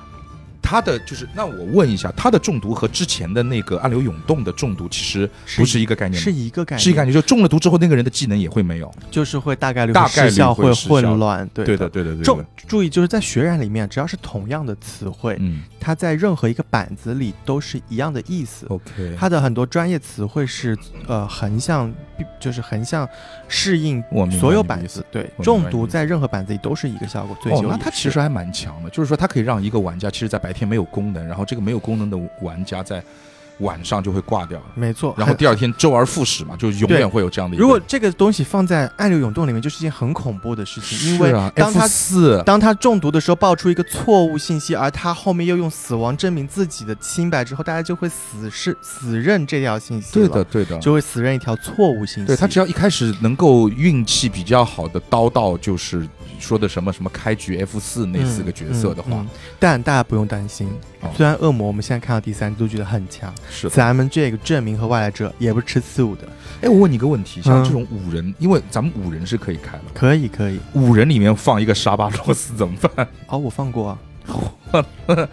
[0.68, 8.92] 它的就是，那我问一下，他的中毒和之前的那个暗流涌动的中毒其实不是一个概念，是一个概念，是一个概念，就中了毒之后，那个人的技能也会没有。
[9.08, 11.88] 就是会大概率大概率会混乱，对对的，。
[11.88, 12.44] 对的，对重的。
[12.66, 18.66] 注意，就是在血染里面，只要是同样的词汇，嗯它在任何一个板子里都是一样的意思。
[18.68, 20.76] ，OK，它的很多专业词汇是
[21.06, 21.94] 呃横向，
[22.40, 23.08] 就是横向
[23.46, 24.02] 适应
[24.40, 25.06] 所有板子。
[25.12, 27.36] 对，中毒在任何板子里都是一个效果。
[27.40, 33.02] 最哦，那它其实还蛮强的，就是说它可以让一个玩家，其实在白天没有功能，然后这个没有功能的玩家在
[33.60, 35.14] 晚上就会挂掉，没错。
[35.16, 37.62] 然后第二天周而复始嘛，就永远会有这样的一个。
[37.62, 52.26] 如果这个东西放在暗流涌动里面，就是一件很恐怖的事情，因为当他四当他中毒的时候爆出一个错误信息，而他后面又用死亡证明自己的清白之后，大家就会死是死认这条信息了对的，对的，就会死认一条错误信息。
[52.26, 56.06] 对他只要一开始能够运气比较好的刀到，就是
[56.38, 60.68] 说的什么什么开局 F 四那四个角色的话，嗯嗯但大家不用担心，
[61.00, 63.68] 哦虽然恶魔我们现在看到第三季都觉得很强，是。
[63.68, 66.28] 咱们这个证明和外来者也不是吃素的，
[66.62, 70.58] 哎，我问你个问题，像嗯这种五人，因为咱们五人是可以开的，可以可以。
[70.74, 73.08] 五人里面放一个沙巴洛斯怎么办？
[73.28, 73.98] 哦，我放过啊。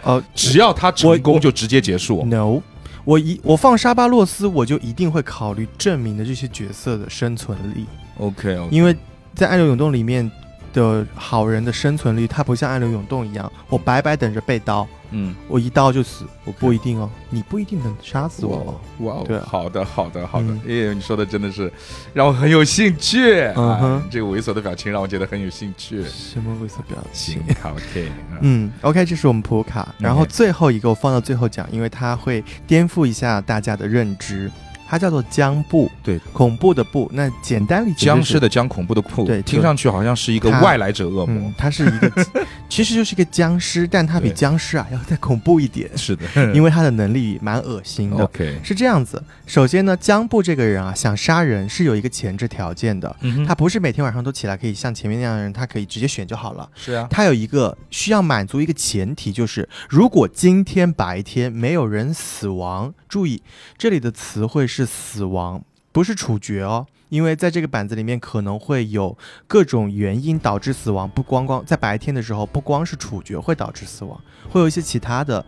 [0.03, 2.23] 哦只要他成功就直接结束。
[2.25, 2.61] ，no，
[3.03, 7.87] 我一我放沙巴洛斯，我就一定会考虑证明的这些角色的生存力。
[8.19, 8.95] OK OK，因为
[9.33, 10.29] 在暗流涌动里面
[10.73, 19.05] 的好人的生存率，它不像暗流涌动一样，我白白等着被刀，嗯，我一刀就死，OK 不一定哦，你不一定能杀死我哦。
[19.05, 21.71] 哇哦，对好的好的好的嗯，哎，你说的真的是
[22.13, 23.41] 让我很有兴趣。
[23.55, 26.03] 嗯哼哎这个猥琐的表情让我觉得很有兴趣。
[26.03, 27.55] 什么猥琐表行情？
[27.61, 34.51] 好，OK，嗯嗯，OK，这是我们普卡，然后最后一个我放到最后讲，因为它会颠覆一下大家的认知。
[34.93, 37.09] 它叫做僵布，对，恐怖的布。
[37.13, 41.47] 那简单理解、就是，僵尸的僵，恐怖的怖，对听上去好像是一个外来者恶魔。
[41.47, 41.53] 嗯，。
[41.57, 42.11] 它是一个，
[42.69, 48.23] 其实就是一个僵尸，但它比僵尸啊要再恐怖一点，是的， 因为他的能力蛮恶心的。
[48.23, 56.69] OK，是这样子，首先呢，江布这个人啊，想杀人是有一个前置条件的，嗯他不是每天晚上都起来可以像前面那样的人，他可以直接选就好了。
[56.75, 63.41] 是啊，他有一个需要满足一个前提，就是如果今天白天没有人死亡，注意
[63.75, 66.85] 这里的词汇是死亡，不是处决哦。
[67.09, 69.15] 因为在这个板子里面可能会有
[69.45, 74.19] 各种原因导致死亡，不光光在白天的时候，不光是处决会导致死亡，
[74.49, 75.45] 会有一些其他的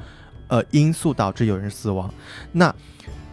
[0.48, 2.14] 呃因素导致有人死亡。
[2.52, 2.74] 那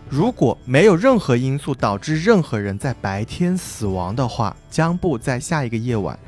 [0.08, 6.18] 如果没有任何因素导致任何人在白天死亡的话，江布在下一个夜晚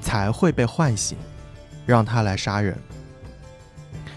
[0.00, 1.16] 才会被唤醒，
[1.86, 2.76] 让他来杀人。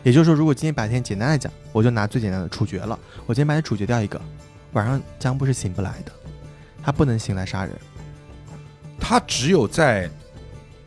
[0.02, 4.20] 也就是说，如果今天白天简单来讲，我就拿最简单的处决了，我今天把你处决掉一个，
[4.76, 6.12] 晚上江布是醒不来的，
[6.84, 7.74] 他不能醒来杀人。
[9.00, 10.10] 他只有在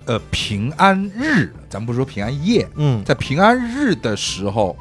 [0.04, 4.76] 呃平安日，咱们不说平安夜，嗯，在平安日的时候，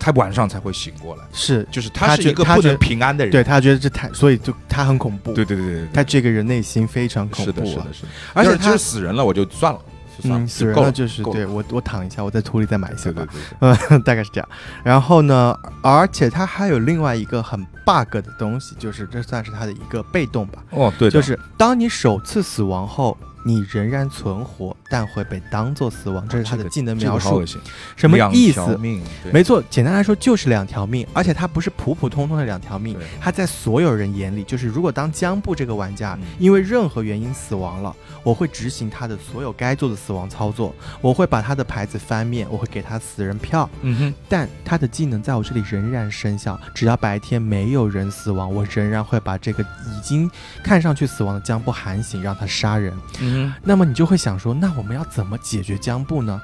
[0.00, 3.30] 他晚上才会醒过来，是就是他他是一个不能平安的人。
[3.30, 5.32] 对他觉得这太，所以就他很恐怖。
[5.32, 8.08] 对对对对对，他这个人内心非常恐是的，怖啊，是的，是的。
[8.32, 9.80] 而且他就是死人了，我就算了，
[10.16, 11.32] 就算了，嗯，死人了了就是了。
[11.32, 13.26] 对我我躺一下，我在土里再埋一下吧。
[13.60, 14.48] 嗯， 大概是这样。
[14.84, 23.16] 然后呢，而且它还有另外一个很 bug 的东西，就是这算是它的一个被动吧，哦对，就是当你首次死亡后，
[23.46, 27.46] 你仍然存活，但会被当做死亡，这是他的技能描述。
[27.94, 28.76] 什么意思？
[28.76, 29.00] 命，
[29.32, 36.26] 没错，简单来说就是两条命，而且它不是普普通通的两条命对，它在所有人眼里，就是如果当江布这个玩家嗯。
[36.40, 50.28] 因为任何原因死亡了，我会执行他的所有该做的死亡操作，我会把他的牌子翻面，我会给他死人票，嗯哼，但他的技能在我这里仍然生效，只要白天没有人死亡，我仍然会把这个已经
[50.64, 52.92] 看上去死亡的江布喊醒，让他杀人。
[53.20, 56.40] 嗯那么你就会想说，那我们要怎么解决江布呢？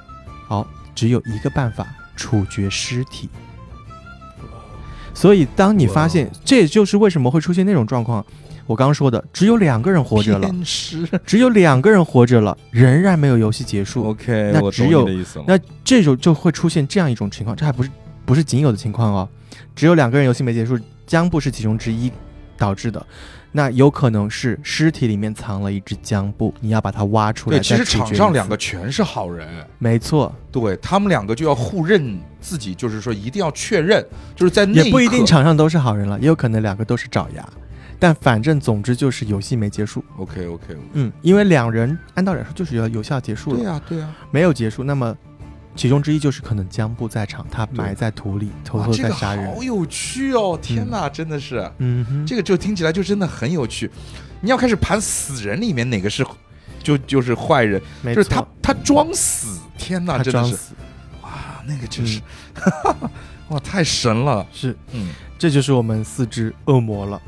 [0.47, 3.29] 好，只有一个办法，处决尸体。
[5.15, 8.25] 所以，当你发现，这也就是为什么会出现那种状况，
[8.67, 10.51] 我刚刚说的，只有两个人，活着了，
[11.27, 14.09] 只有两个人活着了，仍然没有游戏结束。
[14.09, 15.07] ，OK，那只有。
[15.47, 17.91] 那这种就会出现这样一种情况，这还不是
[18.25, 19.29] 不是仅有的情况哦，
[19.77, 22.11] 只有两个人游戏没结束，江布是其中之一
[22.57, 23.07] 导致的。
[23.53, 27.59] 那有可能是尸体里面藏了一只浆布，你要把它挖出来。
[27.59, 29.47] 对，其实场上两个全是好人，
[29.79, 37.47] 没错，对他们两个就要互认自己，就是说一定要确认，就是在那也不一定场上都是好人了，也有可能两个都是爪牙。
[37.99, 40.05] 但反正总之就是游戏没结束。
[40.17, 45.17] OK OK，嗯，因为两人按道理来说就是要有效结束了，对呀对呀，没有结束，那么
[45.75, 49.55] 其中之一就是可能江布在场，他埋在土里，偷偷在杀人。
[49.55, 50.59] 好有趣哦！
[50.61, 53.91] 天哪，真的是嗯哼，这个就听起来就真的很有趣。
[54.41, 56.25] 你要开始盘死人里面哪个是
[56.83, 60.75] 就就是坏人，就是他他装死，天哪，他真的是装死
[61.23, 61.31] 哇，
[61.67, 62.21] 那个真是
[63.49, 65.09] 哇太神了，是，嗯。
[65.39, 67.21] 这就是我们四只恶魔了。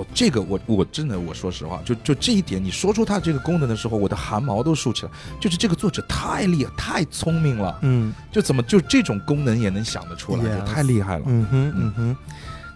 [0.00, 5.12] 哦，这个我我真的我说实话，就就这一点，你说出它这个功能的时候，我的汗毛都竖起来。
[5.40, 11.24] 就是这个作者太厉害，太聪明了，嗯就怎么就这种功能也能想得出来太厉害了。
[11.26, 12.16] 嗯哼嗯哼，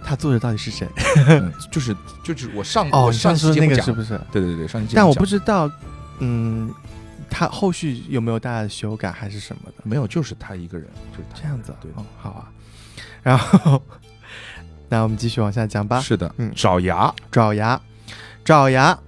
[0.05, 0.89] 他作者到底是谁？
[1.29, 4.21] 嗯就是就是我上 哦，我上次那上期节目讲，个是不是？
[4.33, 5.71] 对对对，上期节目但我不知道，
[6.19, 6.73] 嗯，
[7.31, 9.83] 他后续有没有大的修改还是什么的？
[9.85, 12.51] 没有，就是他一个人，就这样子，对，哦，好啊。
[13.23, 13.81] 然后，
[14.93, 15.99] 那我们继续往下讲吧。
[16.01, 17.81] 是的，嗯爪牙，爪牙，
[18.45, 18.99] 爪牙，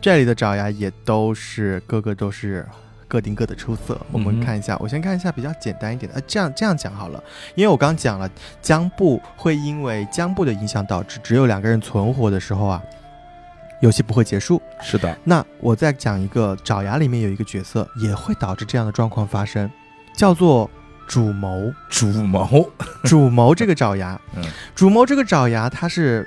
[0.00, 2.64] 这里的爪牙也都是个个都是
[3.08, 4.00] 各顶各的出色。
[4.12, 6.14] 我们看一下，我先看一下比较简单一点的。
[6.14, 7.20] 呃，这样这样讲好了，
[7.56, 12.80] 因为我刚讲了，江布会因为江布的影响导致只有两个人存活的时候啊，
[13.80, 14.62] 游戏不会结束。
[14.80, 19.68] 是的，那我再讲一个，爪牙里面有一个角色也会导致这样的状况发生，
[20.14, 20.70] 叫做
[21.12, 21.70] 主谋。
[21.90, 22.72] 主谋，
[23.04, 24.42] 主谋这个爪牙，嗯
[24.74, 26.26] 主谋这个爪牙，它是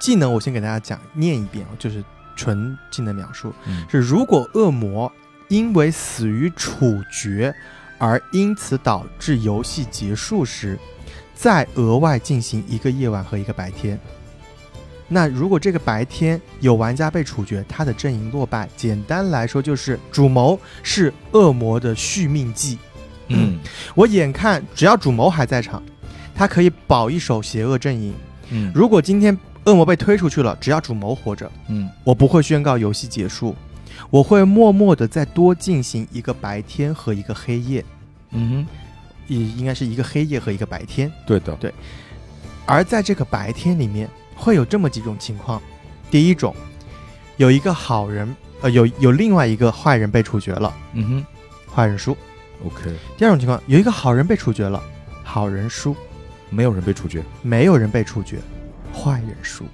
[0.00, 2.02] 技能，我先给大家讲念一遍啊，就是
[2.34, 5.12] 纯技能描述，嗯是如果恶魔
[5.48, 7.54] 因为死于处决
[7.98, 10.78] 而因此导致游戏结束时，
[11.34, 14.00] 再额外进行一个夜晚和一个白天。
[15.08, 18.66] 那如果这个白天有玩家被处决，他的阵营落败。
[18.78, 22.78] 简单来说，就是主谋是恶魔的续命剂。
[23.28, 23.58] 嗯。
[23.94, 25.82] 我眼看只要主谋还在场，
[26.34, 28.14] 他可以保一手邪恶阵营。
[28.50, 28.70] 嗯。
[28.74, 31.88] 如果今天恶魔被推出去了，只要主谋活着，嗯。
[32.04, 33.54] 我不会宣告游戏结束，
[34.10, 37.84] 我会默默的再多进行一个白天和一个黑夜，
[38.30, 38.66] 嗯哼，
[39.26, 41.10] 也应该是一个黑夜和一个白天。
[41.26, 41.72] 对的，对。
[42.64, 45.62] 而在这个白天里面，会有这么几种情况：
[46.10, 46.54] 第一种，
[47.36, 51.26] 有一个好人，呃，有有另外一个坏人被处决了，嗯哼。
[51.74, 52.16] 坏人输；
[52.66, 54.82] ，OK，第二种情况，有一个好人被处决了，
[55.22, 55.96] 好人输。
[56.48, 58.38] 没有人被处决，没有人被处决，
[58.94, 59.64] 坏人输。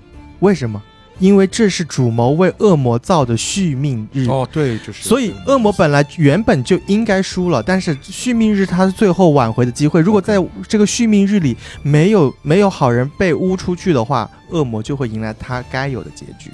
[0.40, 0.82] 为什么？
[1.18, 4.26] 因为这是主谋为恶魔造的续命日。
[4.26, 10.00] 哦，对，就是，所以恶魔本来原本就应该输了，但是续命日他是最后挽回的机会。
[10.00, 16.50] 如果在这个续命日里没有没有好人被污出去的话，恶魔就会迎来他该有的结局。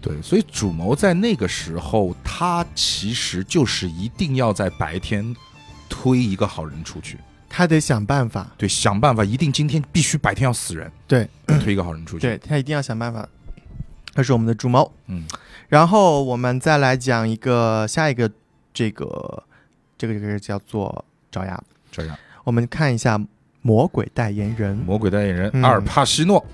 [0.00, 5.24] 对，所以主谋在那个时候，他其实就是一定要在白天
[5.90, 13.28] 推一个好人出去，他得想办法，对，想办法，一定今天必须白天要死人，对，推一个好人出去，对，他一定要想办法。
[14.14, 14.90] 他是我们的猪猫。
[15.06, 15.26] 嗯
[15.68, 18.28] 然后我们再来讲一个下一个
[18.74, 19.44] 这个
[19.96, 21.62] 这个这个叫做爪牙。
[21.92, 23.20] 爪牙，我们看一下
[23.62, 24.76] 魔鬼代言人。
[24.76, 26.44] 魔鬼代言人嗯阿尔帕西诺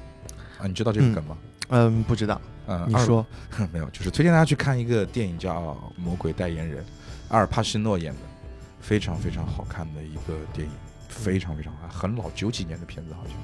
[0.58, 1.38] 啊，你知道这个梗吗？
[1.70, 3.24] 嗯，不知道，嗯，你说。
[3.72, 5.54] 没有，就是推荐大家去看一个电影叫
[5.96, 6.84] 《魔鬼代言人》，
[7.28, 8.20] 阿尔帕西诺演的，
[8.80, 10.72] 非常非常好看的一个电影，
[11.08, 13.34] 非常非常好看，很老，九几年的片子好像，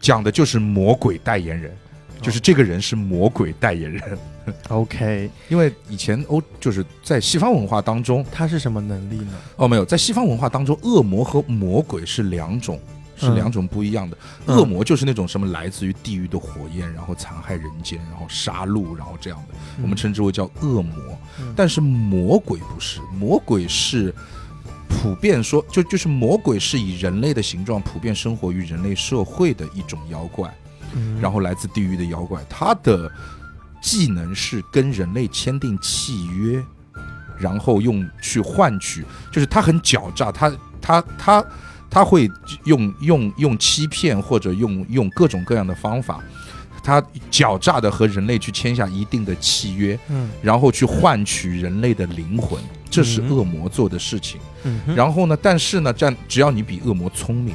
[0.00, 1.76] 讲的就是魔鬼代言人，
[2.20, 4.18] 就是这个人是魔鬼代言人
[4.68, 9.32] ，OK， 因为以前欧就是在西方文化当中，他是什么能力呢？
[9.56, 12.78] 哦，没有，在西方文化当中，恶魔和魔鬼是两种，
[13.16, 14.16] 是嗯两种不一样的。
[14.46, 14.56] 嗯。
[14.56, 20.96] 恶魔就是那种什么来自于地狱的火焰，然后残害人间，然后杀戮，然后这样的，我们称之为叫恶魔。
[21.40, 21.52] 嗯。
[21.56, 24.14] 但是魔鬼不是，魔鬼是
[25.02, 30.52] 普遍说，就就是魔鬼是以人类的形状普遍生活于人类社会的一种妖怪，
[30.94, 31.20] 嗯。
[31.20, 33.10] 然后来自地狱的妖怪，他的
[33.82, 36.64] 技能是跟人类签订契约，
[37.38, 41.44] 然后用去换取，就是他很狡诈，他他他
[41.90, 42.30] 他会
[42.64, 46.20] 用用用欺骗或者用用各种各样的方法，
[46.84, 50.30] 他狡诈的和人类去签下一定的契约，嗯。
[50.42, 54.38] 然后去换取人类的灵魂，这是嗯恶魔做的事情。
[54.64, 57.54] 嗯，然后呢，但是呢，这样只要你比恶魔聪明，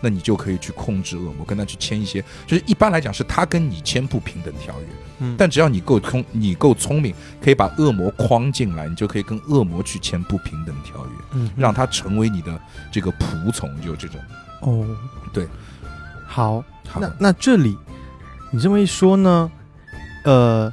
[0.00, 4.86] 那你就可以去控制恶魔，跟他去签一些，就是一般来讲是他跟你签不平等条约，
[5.18, 5.34] 嗯。
[5.36, 7.12] 但只要你够聪，你够聪明，
[7.42, 12.60] 可以把恶魔框进来，你就可以跟恶魔去签不平等条约，嗯让他成为你的
[12.92, 14.20] 这个仆从，就这种。
[14.60, 14.84] 哦，
[15.32, 15.46] 对，
[16.26, 17.76] 好，那好那，那这里
[18.50, 19.50] 你这么一说呢，
[20.24, 20.72] 呃，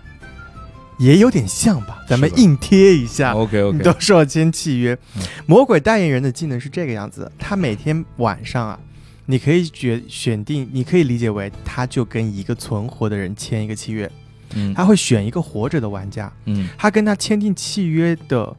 [0.97, 2.03] 也有点像吧？
[2.07, 3.33] 咱们硬贴一下。
[3.33, 5.23] OK OK，都说要签契约嗯。
[5.45, 8.79] 魔鬼代言人的技能是这个样子，他每天晚上啊，
[9.25, 14.09] 你可以决选定，你可以理解为他就跟一个存活的人签一个契约。
[14.53, 18.55] 嗯他会选一个活着的玩家，嗯，他跟他签订契约的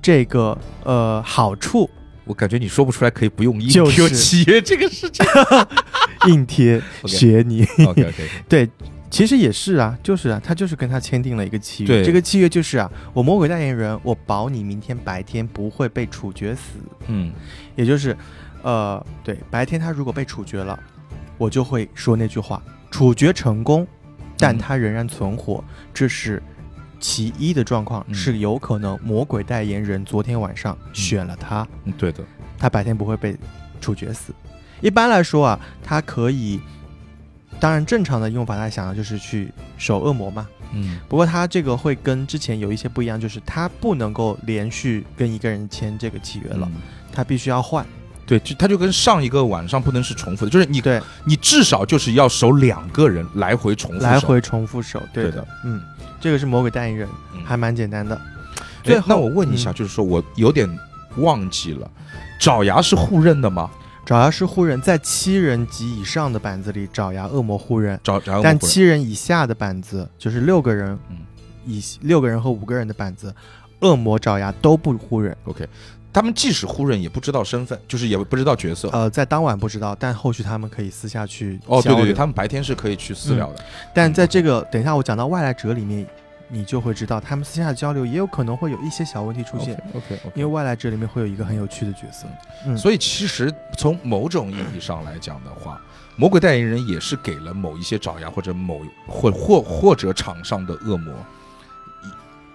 [0.00, 1.90] 这个呃好处
[2.24, 5.24] 我感觉你说不出来，可以不用硬就是贴契约这个事情。
[6.28, 7.64] 硬贴 学你。
[7.86, 8.68] OK OK， 对，
[9.10, 11.88] 其实也是啊，就是啊，他就是跟他签订了一个契约。
[11.88, 17.32] 对这个契约就是啊，我魔鬼代言人，我保你明天白天不会被处决死，嗯
[17.76, 18.16] 也就是，
[18.62, 20.78] 呃，对，白天他如果被处决了，
[21.36, 23.86] 我就会说那句话：处决成功，
[24.38, 25.62] 但嗯他仍然存活，
[25.92, 26.42] 这是。
[27.04, 32.24] 其一的状况嗯是有可能魔鬼代言人昨天晚上选了他，嗯，对的，
[32.58, 33.36] 他白天不会被
[33.78, 34.32] 处决死。
[34.80, 36.58] 一般来说啊，他可以，
[37.60, 40.48] 当然正常的用法，他想的就是去守恶魔嘛。
[40.72, 46.80] 嗯不过他这个会跟之前有一些不一样，就是他不能够连续跟一个人签这个契约了，嗯
[47.12, 47.86] 他必须要换。
[48.24, 54.98] 对，就他就跟上一个晚上不能是重复的，就是你对，你至少就是要守两个人来回重复来回重复守。
[55.12, 55.82] 对的，对的嗯，
[56.24, 58.16] 这个是魔鬼代言人，嗯还蛮简单的。
[58.16, 58.22] 哎
[58.82, 60.66] 最后那我问一下，嗯就是说我有点
[61.18, 61.90] 忘记了，
[62.40, 63.70] 爪牙是互认的吗？
[64.06, 68.00] 爪牙是互认，在七人及以上的板子里，爪牙恶魔互认。
[68.42, 71.18] 但七人以下的板子，就是六个人，嗯
[71.66, 73.34] 以六个人和五个人的板子，
[73.80, 75.36] 恶魔爪牙都不互认。
[75.44, 75.68] OK，
[76.14, 78.88] 他们即使互认也不知道身份，就是也不知道角色。
[78.90, 83.64] 呃，在当晚不知道，但后续他们可以私下去哦，对对对，他们白天是可以去私聊的。
[83.92, 86.06] 但在这个等一下我讲到外来者里面，
[86.48, 92.26] 你就会知道他们私下的交流也有可能会有一些小问题出现，OK OK，因为外来者里面会有一个很有趣的角色。
[92.64, 95.80] 嗯所以其实从某种意义上来讲的话，
[96.16, 101.12] 魔鬼代言人也是给了某一些爪牙或者某或或或者场上的恶魔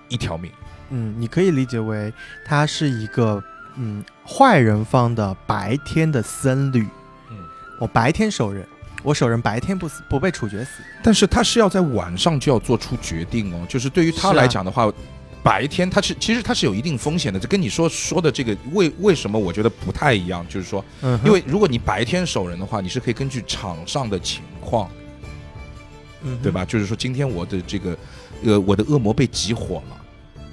[0.07, 0.49] 一一条命。
[0.91, 2.11] 嗯，你可以理解为
[2.45, 3.43] 他是一个
[3.79, 6.85] 嗯坏人方的白天的僧侣。
[7.31, 7.37] 嗯，
[7.79, 8.67] 我白天守人，
[9.01, 10.83] 我守人白天不死不被处决死。
[11.01, 14.91] 但是他是要在晚上就要做出决定哦，就是对于他来讲的话。
[15.41, 24.91] 白天他是其实他是有一定风险的，这跟你说说的这个为为什么我觉得不太一样，就是说，嗯，因为如果你白天守人的话，你是可以根据场上的情况，
[26.23, 26.51] 嗯对？
[26.51, 26.65] 吧？
[26.65, 27.97] 就是说今天我的这个，
[28.43, 29.98] 呃，我的恶魔被集火了，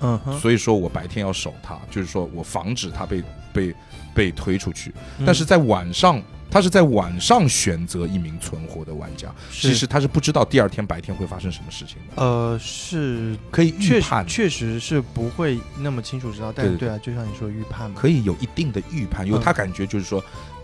[0.01, 3.23] 嗯哼，所以说我白天要守它，就是说我防止它被
[3.53, 3.75] 被
[4.15, 4.93] 被推出去。
[5.19, 5.25] 嗯。
[5.27, 14.27] 但是在晚上，他是在晚上选择一名存活的玩家，其实他是不知道第二天白天会发生什么事情的，呃是可以预确判。
[14.29, 16.89] 实，确实是不会那么清楚知道，但对对。
[16.89, 19.43] 对啊，就像你说预判嘛，可以有一定的预判，因为嗯。
[19.43, 20.23] 他感觉就是说，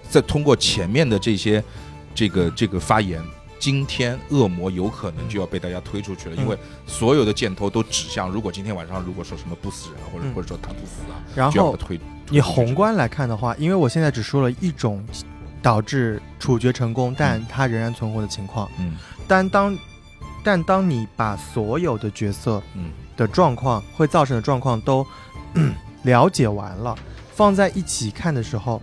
[0.09, 1.63] 在通过前面的这些
[2.15, 3.23] 这个这个发言。
[3.63, 11.79] 今天恶魔有可能就要被大家推出去了，嗯因为所有的箭头都指向，如果今天晚上如果说什么不死人啊，或者嗯或者说他不死啊，然后。
[12.29, 15.05] 你宏观来看的话，因为我现在只说了一种
[15.63, 18.69] 导致处决成功，但他仍然存活的情况。
[18.81, 18.97] 嗯
[19.29, 19.79] 但当
[20.43, 25.07] 但当你把所有的角色嗯的状况会造成的状况都
[26.03, 26.99] 了解完了，
[27.33, 28.83] 放在一起看的时候，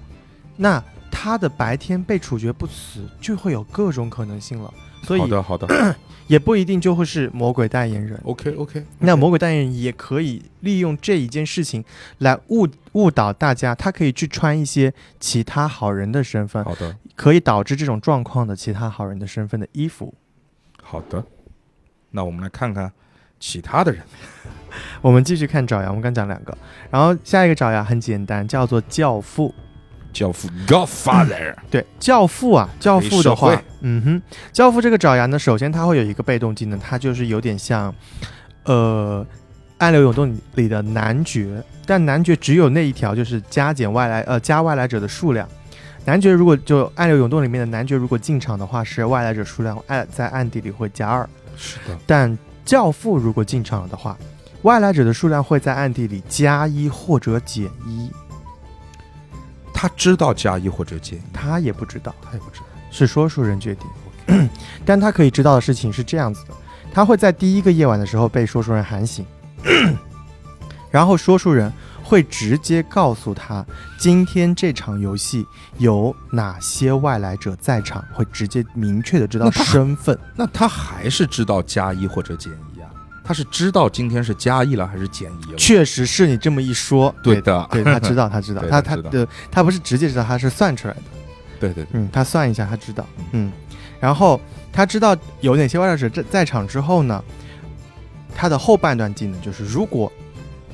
[0.55, 0.81] 那
[1.21, 4.73] 他的白天被处决不死，就会有各种可能性了。
[5.03, 5.95] 所以好的好的
[6.27, 8.17] 也不一定就会是魔鬼代言人。
[8.23, 11.83] ，OK OK，那魔鬼代言人也可以利用这一件事情
[12.19, 20.13] 来误误导大家，他可以去穿一些其他好人的身份，好的可以导致这种状况的其他好人的身份的衣服。
[20.81, 21.21] 好的，
[22.11, 22.89] 那我们来看看
[23.41, 24.01] 其他的人。
[25.01, 26.57] 我们继续看爪牙，我们刚讲两个，
[26.89, 29.53] 然后下一个爪牙很简单，叫做教父。
[30.11, 37.93] 教父 Godfather，对，教父啊，教父的话嗯哼，教父这个爪牙呢，首先它会有一个被动技能，它就是有点像，
[38.65, 39.25] 呃，
[39.77, 45.47] 暗流涌动里的男爵，但男爵只有那一条，就是加减外来，呃，加外来者的数量。
[46.05, 52.35] 男爵如果就暗流涌动里面的男爵如果进场的话，是外来者数量暗在暗地里会加二，是的，但
[52.65, 54.17] 教父如果进场了的话，
[54.63, 58.09] 外来者的数量会在暗地里加一或者减一，
[59.81, 62.13] 他知道加一或者减一，他也不知道。
[62.21, 62.65] 他也不知道。
[62.91, 64.49] 是说书人决定。
[64.83, 66.53] 但他可以知道的事情是这样子的：
[66.93, 69.25] 他会在第一个夜晚的时候被说书人喊醒，
[70.91, 71.71] 然后说书人
[72.03, 73.65] 会直接告诉他
[73.97, 75.45] 今天这场游戏
[75.77, 80.19] 有哪些外来者在场，会直接明确的知道身份。
[80.35, 82.51] 那他还是知道加一或者减？
[83.29, 85.55] 他是知道今天是加一了还是减一了？
[85.55, 87.67] 确实是你这么一说，对的。
[87.69, 91.01] 对他知道，他知道， 他他他的他不是直接知道，他是算出来的。
[91.59, 93.51] 对对对，嗯，他算一下，他知道，嗯，
[93.99, 94.41] 然后
[94.73, 97.23] 他知道有哪些外来者在在场之后呢，
[98.33, 100.11] 他的后半段技能就是，如果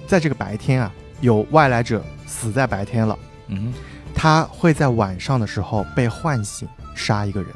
[0.08, 0.90] 在这个白天啊
[1.20, 3.74] 有外来者死在白天了，嗯
[4.16, 7.50] 他会在晚上的时候被唤醒，杀一个人，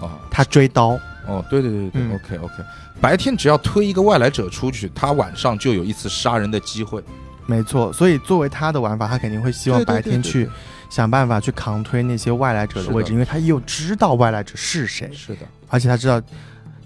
[0.00, 2.54] 哼，啊，他追刀，哦，对对对对嗯，OK OK，
[3.00, 7.02] 白天只要推一个外来者出去，他晚上就有一次杀人的机会。
[7.46, 10.48] 没错，所以作为他的玩法，他肯定会希望白天去
[10.88, 16.22] 想办法去扛推那些外来者的位置，因为他又知道外来者是谁，是的，而且他知道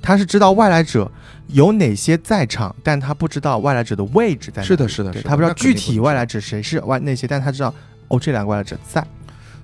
[0.01, 1.11] 他是知道外来者
[1.49, 4.67] 有哪些在场，但他不知道外来者的位置在哪。
[4.67, 5.53] 是的是的是的他不知道。
[5.55, 7.75] 具体外来者谁是外那些，但他知道
[8.09, 9.07] 哦，这两个外来者在。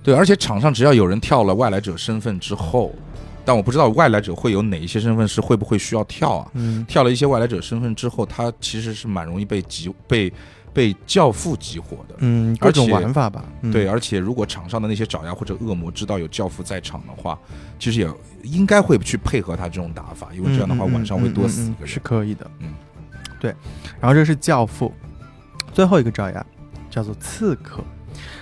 [0.03, 2.93] 对，而且场上只要有人跳了外来者身份之后，
[3.43, 6.51] 但我不知道外来者会有哪一些身份是会不会需要跳啊？
[6.53, 10.31] 嗯，跳了一些外来者身份之后，他其实是蛮容易被激被
[10.73, 12.15] 被教父激活的。
[12.19, 13.43] 嗯，各种而且玩法吧。
[13.61, 17.37] 嗯、对，而且如果场上的那些爪牙或者恶魔知道有教父在场的话，
[17.79, 18.09] 其实也
[18.43, 21.99] 应该会去配合他这种打法，因为这样的话晚上会多死一个人。
[22.03, 22.49] 可以的。
[22.59, 22.73] 嗯，
[23.39, 23.53] 对。
[23.99, 24.93] 然后这是教父，
[25.73, 26.45] 最后一个爪牙
[26.89, 27.83] 叫做刺客。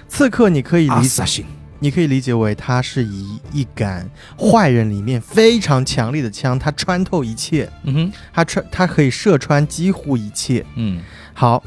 [0.08, 1.34] 刺客你可以理解
[1.80, 10.66] 你可以理解为它是以一杆坏人里面非常强力的枪，它穿透一切，嗯哼，它穿它可以射穿几乎一切。
[10.76, 11.02] 嗯。
[11.34, 11.64] 好，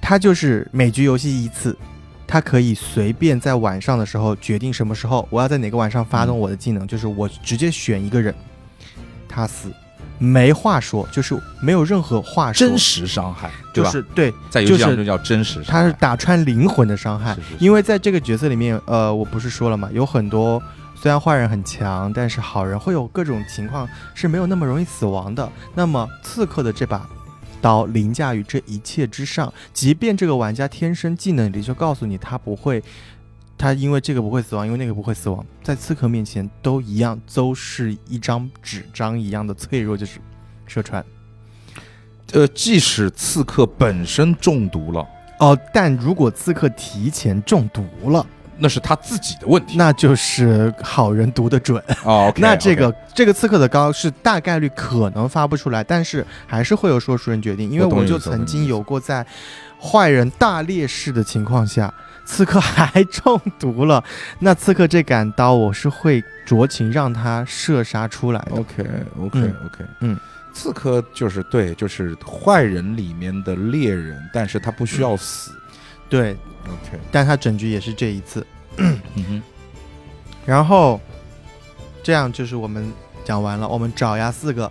[0.00, 1.76] 它就是每局游戏一次，
[2.26, 8.32] 它可以随便在晚上的时候决定什么时候我要在哪个晚上发动我的技能，就是我直接选一个人，
[9.28, 9.72] 他死，
[10.18, 13.90] 没话说，就是没有任何话说，真实伤害，对吧？
[13.90, 20.62] 就是对，在游戏中叫真实伤害，他是打穿灵魂的伤害是是是，因为在这个角色里面，呃，我不是说了嘛，有很多
[20.94, 25.50] 虽然坏人很强，但是好人会有各种情况是没有那么容易死亡的。
[25.74, 27.06] 那么刺客的这把
[27.60, 32.82] 刀凌驾于这一切之上，即便这个玩家天生技能里就告诉你他不会。
[33.58, 40.18] 他因为这个不会死亡，因为那个不会死亡，在刺客面前都一样，都是一张纸张一样的脆弱，就是
[40.66, 41.04] 射穿。
[42.32, 45.06] 呃，即使刺客本身中毒了，
[45.38, 48.26] 哦，但如果刺客提前中毒了，
[48.58, 49.76] 那是他自己的问题。
[49.76, 51.80] 那就是好人读得准。
[52.04, 59.24] 哦，OK，那这个这个刺客的高是大概率可能发不出来，但是还是会有说书人决定，因为我就曾经有过在
[59.80, 61.92] 坏人大劣势的情况下，
[62.28, 64.02] 刺客还中毒了，
[64.40, 68.56] 那刺客这杆刀我是会酌情让他射杀出来的。
[68.56, 68.84] OK
[69.18, 70.18] OK 嗯 OK，嗯，
[70.52, 75.52] 刺客就是对，就是坏人里面的猎人，但是他不需要死。
[76.08, 78.44] 对，OK，但他整局也是这一次。
[78.76, 79.42] 嗯哼，
[80.44, 81.00] 然后
[82.02, 82.92] 这样就是我们
[83.24, 84.70] 讲完了，我们爪牙四个，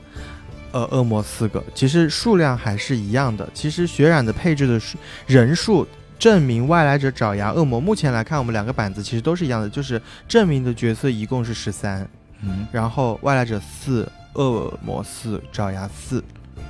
[0.71, 3.49] 呃，恶魔四个，其实数量还是一样的。
[3.53, 5.87] 其实血染的配置的数人数
[6.17, 12.07] 证明外来者爪牙恶魔，目前来看我们两个板子其实都是一样的，就是证明的角色一共是十三，
[12.41, 16.23] 嗯，然后外来者四，恶魔四，爪牙四，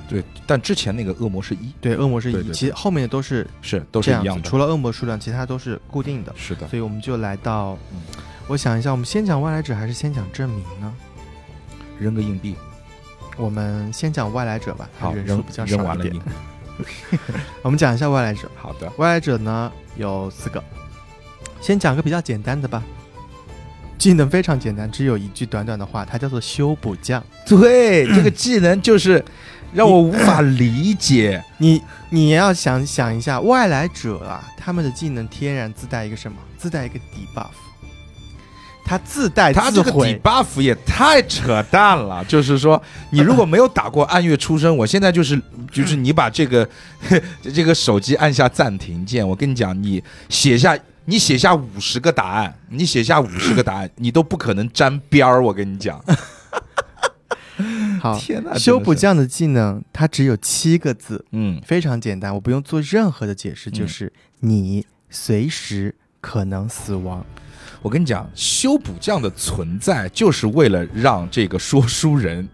[0.08, 4.48] 对，但之前那个恶魔是一，对，恶魔是一，其实后面的都是是都是这样子，一样的。
[4.48, 6.32] 除了恶魔数量，其他都是固定的。
[6.36, 8.00] 是的，所以我们就来到嗯，
[8.48, 10.92] 我想一下，我们先讲外来者还是先讲证明呢？
[11.98, 12.54] 扔个硬币，
[13.36, 16.20] 我们先讲外来者吧，好，扔人数比较少一点扔完了硬。。
[17.62, 20.62] 我们讲一下外来者，好的，外来者呢有四个，
[21.60, 22.82] 先讲个比较简单的吧。
[23.98, 27.24] 技能非常简单，只有一句短短的话，它叫做修补匠。
[27.46, 29.24] 对，这个技能就是
[29.72, 31.42] 让我无法理解。
[31.56, 36.36] 你你也要想想一下，外来者啊，他们的技能天然自带一个什么？
[36.58, 37.46] 自带一个 debuff，
[38.86, 40.20] 它自带他这个自毁。
[40.22, 42.80] debuff 也太扯淡了，就是说，
[43.10, 46.68] 你如果没有打过暗月出生，我现在就是就是你把这个
[47.52, 56.00] 这个手机按下暂停键，我跟你讲，你写下你写下五十个答案，你写下五十个答案，你都不可能沾边儿，我跟你讲。
[58.00, 67.24] 好，天哪，修补匠的技能它只有七个字，嗯，非常简单，我不用做任何的解释，嗯就是你随时可能死亡。
[67.86, 72.48] 我跟你讲，修补匠的存在就是为了让这个说书人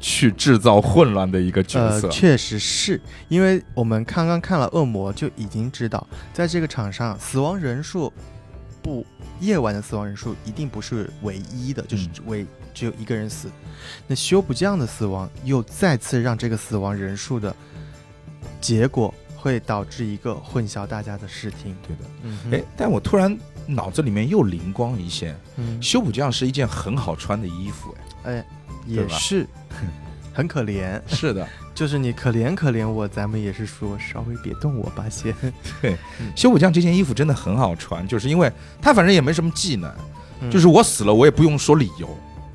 [0.00, 2.08] 去制造混乱的一个角色。
[2.08, 8.10] 呃，确实是因为我们刚刚看了恶魔，就已经知道，在这个场上死亡人数
[8.80, 9.04] 不
[9.40, 13.50] 夜晚的死亡人数一定不是唯一的，就是嗯唯只有一个人死。
[14.06, 17.54] 那修补匠的死亡又再次让这个死亡人数的
[18.58, 21.76] 结果会导致一个混淆大家的视听。
[21.86, 23.36] 对的，嗯哎，但我突然
[23.68, 27.94] 脑子里面又灵光一现，嗯，修补匠是一件很好穿的衣服，
[28.24, 28.46] 哎，哎，
[28.86, 29.46] 也是。
[30.32, 31.00] 很可怜。
[31.08, 31.44] 是的，
[31.74, 35.34] 就是你可怜可怜我，咱们也是说稍微别动我吧先。
[35.82, 35.96] 对。
[36.36, 38.48] 修补匠这件衣服真的很好穿，就是因为
[38.80, 39.92] 他反正也没什么技能，
[40.40, 42.08] 嗯就是我死了我也不用说理由，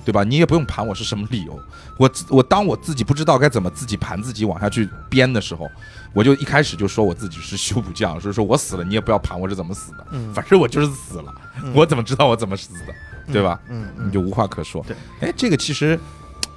[0.06, 0.24] 对吧？
[0.24, 1.60] 你也不用盘我是什么理由，
[1.97, 5.70] 我我当我自己不知道该怎么自己盘自己往下去编的时候，
[6.14, 11.34] 我就一开始就说我自己是修补匠，所以说我死了你也不要盘我是怎么死的，嗯反正我就是死了，
[11.64, 12.93] 嗯我怎么知道我怎么死的，
[13.34, 13.60] 对吧？
[13.70, 14.84] 嗯嗯你就无话可说。
[14.88, 15.99] 对，哎，这个其实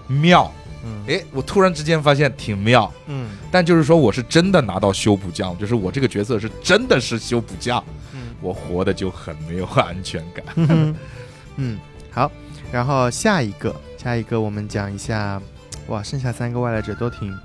[0.08, 0.52] 妙，
[0.84, 2.92] 嗯哎，我突然之间发现挺妙。
[3.06, 7.82] 嗯但就是说，我是真的拿到修补匠，就是我这个角色是真的是修补匠，
[8.12, 10.44] 嗯我活的就很没有安全感。
[10.56, 10.94] 嗯
[11.56, 11.78] 嗯，
[12.10, 12.30] 好，
[12.72, 15.40] 然后下一个，下一个我们讲一下，
[15.88, 17.36] 哇，剩下三个外来者都挺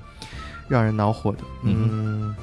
[0.68, 1.38] 让人恼火的。
[1.62, 2.34] 嗯，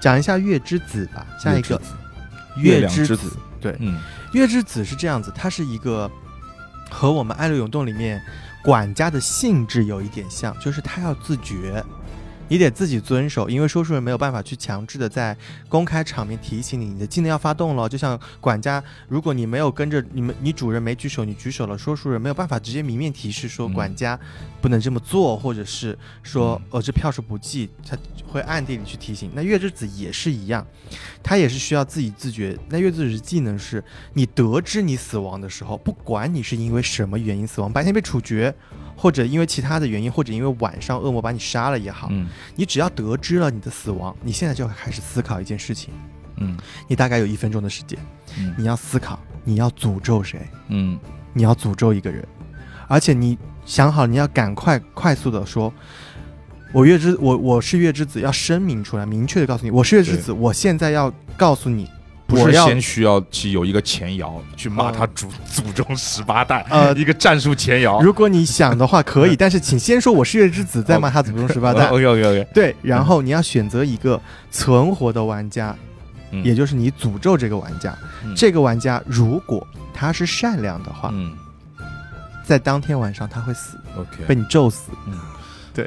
[0.00, 1.80] 讲一下月之子吧，下一个
[2.56, 3.98] 月亮之之子，对，嗯。
[4.32, 6.10] 月之子是这样子，它是一个
[6.90, 8.20] 和我们《爱乐涌动》里面
[8.62, 11.82] 管家的性质有一点像，就是他要自觉，
[12.48, 15.36] 你得自己遵守，因为说书人没有办法去强制的在
[15.68, 17.88] 公开场面提醒你，你的技能要发动了。
[17.88, 24.18] 就像管家，如果你没有跟着你们，你主人没举手，你举手了，说书人没有办法直接明面提示说嗯管家
[24.60, 29.30] 不能这么做，或者是说嗯呃这票数不计，他会暗地里去提醒。
[29.34, 30.64] 那月之子也是一样，
[31.22, 32.56] 他也是需要自己自觉。
[32.68, 33.82] 那月之子的技能是，
[34.12, 38.54] 你得知你死亡的时候，不管你是因为什么原因死亡，白天被处决，
[38.96, 42.26] 或者因为其他的原因，或者因为晚上恶魔把你杀了也好，嗯。
[42.54, 45.92] 你只要得知了你的死亡，你现在就要开始思考一件事情。
[46.38, 46.56] 嗯。
[46.88, 47.98] 你大概有一分钟的时间，
[48.38, 48.54] 嗯。
[48.56, 50.98] 你要思考你要诅咒谁，嗯。
[51.32, 52.26] 你要诅咒一个人，
[52.88, 53.36] 而且你
[53.66, 55.72] 想好你要赶快快速的说。
[56.72, 61.88] 我月之我我是月之子，要声明出来，明确的告诉你，我是月之子，我现在要告诉你，
[62.26, 68.00] 不是我先需要去有一个前摇去骂哦他祖祖宗十八代，呃一个战术前摇。
[68.00, 71.86] 如果你想的话可以，但是请先说我是月之子，再骂他祖宗十八代。
[71.86, 74.20] OK OK OK，对，然后你要选择一个
[74.50, 75.74] 存活的玩家，
[76.32, 77.96] 嗯也就是你诅咒这个玩家。
[78.24, 79.64] 嗯这个玩家如果
[79.94, 81.32] 他是善良的话，嗯
[82.44, 84.90] 在当天晚上他会死，OK，被你咒死。
[85.06, 85.18] 嗯，
[85.72, 85.84] 对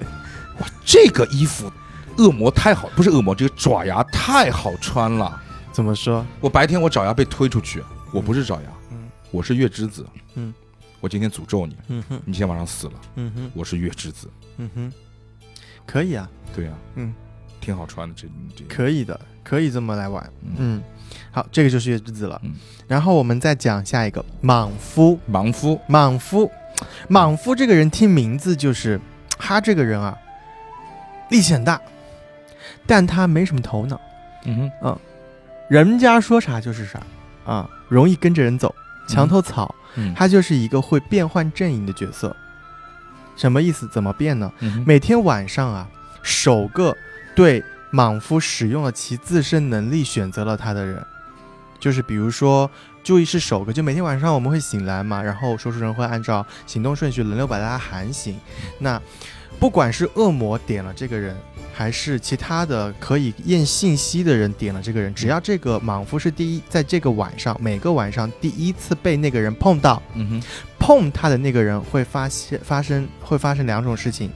[0.60, 1.72] 哇，这个衣服
[2.18, 5.42] 恶魔太好，不是恶魔，这个爪牙太好穿了。
[5.72, 6.26] 怎么说？
[6.42, 9.10] 我白天我爪牙被推出去，我不是爪牙，嗯。
[9.32, 10.06] 我是月之子。
[10.34, 10.54] 嗯，
[11.00, 14.30] 我今天诅咒你，嗯哼，你今天晚上死了，嗯哼，我是月之子。
[14.58, 14.92] 嗯哼，
[15.86, 17.14] 可以啊，对呀、嗯，
[17.62, 18.66] 挺好穿的，这这。
[18.66, 20.24] 可以的，可以这么来玩。
[20.42, 20.84] 嗯，嗯，
[21.32, 22.42] 好，这个就是月之子了。
[22.44, 22.54] 嗯。
[22.88, 25.20] 然后我们再讲下一个莽夫。
[25.28, 26.52] 莽夫，莽夫，
[27.08, 29.00] 莽夫这个人听名字就是，
[29.38, 30.18] 他这个人啊，
[31.30, 31.80] 力气很大，
[32.88, 34.02] 但他没什么头脑，
[34.46, 35.00] 嗯哼，
[35.70, 37.00] 人家说啥就是啥
[37.46, 38.74] 啊，容易跟着人走，
[39.08, 39.74] 墙头草。
[39.96, 42.36] 嗯，他就是一个会变换阵营的角色。
[43.36, 43.88] 什么意思？
[43.88, 44.52] 怎么变呢？
[44.60, 45.88] 嗯每天晚上啊，
[46.22, 46.96] 首个
[47.36, 51.04] 对莽夫使用了其自身能力选择了他的人，
[51.80, 52.70] 就是比如说
[53.04, 58.40] 注意是首个，就每天晚上我们会醒来嘛，然后说书人会按照行动顺序轮流把大家喊醒。
[58.80, 59.02] 那
[59.60, 61.36] 不管是恶魔点了这个人，
[61.80, 70.44] 还是其他的可以验信息的人点了这个人，只要这个莽夫是第一，在这个晚上每个晚上第一次被那个人碰到，嗯哼，
[70.78, 74.30] 碰他的那个人会发现发生会发生两种事情，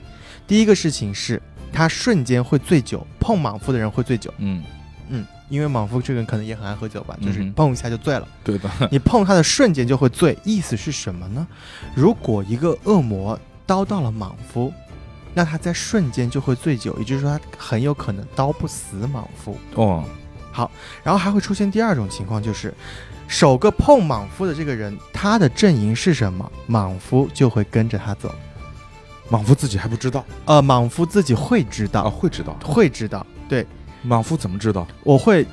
[0.48, 1.42] 第一个事情是
[1.74, 4.64] 他瞬间会醉酒，碰莽夫的人会醉酒，嗯，
[5.10, 11.46] 嗯，因为莽夫这个人可能也很爱喝酒吧，就是碰一下就醉了，对的，你碰他的瞬间就会醉，意思是什么呢？
[11.94, 14.72] 如果一个恶魔刀到了莽夫，
[15.34, 19.58] 那他在瞬间就会醉酒，也就是说他很有可能刀不死莽夫。
[19.76, 20.04] 哦，
[20.52, 20.70] 好
[21.04, 22.74] 然后还会出现第二种情况，就是
[23.28, 28.34] 首个碰莽夫的这个人，他的阵营是什么，莽夫就会跟着他走。
[29.30, 32.54] 莽夫自己还不知道呃，莽夫自己会知啊，道，会知道。
[32.64, 33.26] 会知道。
[33.50, 33.66] 对，
[34.04, 35.48] 莽夫怎么知道我会，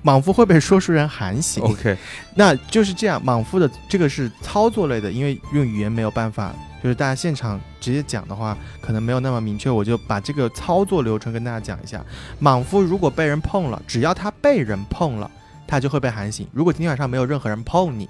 [0.00, 1.62] 莽夫会被说书人喊醒。
[1.62, 1.98] ？OK，
[2.34, 12.04] 那就是这样，莽夫的这个是操作类的，因为用语言没有办法，就是大家现场直接讲的话，可能没有那么明确，我就把这个操作流程跟大家讲一下。
[12.38, 15.30] 莽夫如果被人碰了，只要他被人碰了，
[15.66, 16.48] 他就会被喊醒。
[16.52, 18.08] 如果今天晚上没有任何人碰你，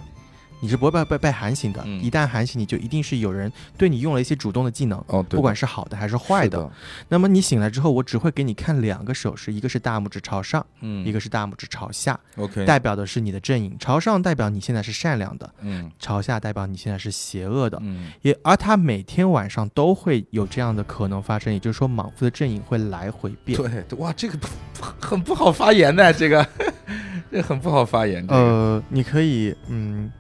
[0.61, 1.83] 你是不会被被被喊醒的。
[1.87, 5.03] 嗯一旦喊醒你，就一定是有人对你用了一些主动的技能。
[5.09, 6.71] 哦，不管是好的还是坏的，是
[7.09, 13.77] 那么你醒来之后，我只会给你看两个手势，一个是大拇指朝上，嗯，一个是大拇指朝下，OK，代表的是你的阵营。
[13.79, 17.79] 朝上代表你现在是善良的，嗯朝下代表你现在是邪恶的。
[17.83, 23.59] 嗯也而他每天晚上都会有这样的可能发生，也就是说莽夫的阵营会来回变。
[23.59, 24.39] 对，哇，这个
[25.01, 26.47] 很不好发言的，这个
[27.31, 28.27] 这很不好发言。
[28.27, 30.11] 这个呃，你可以，嗯，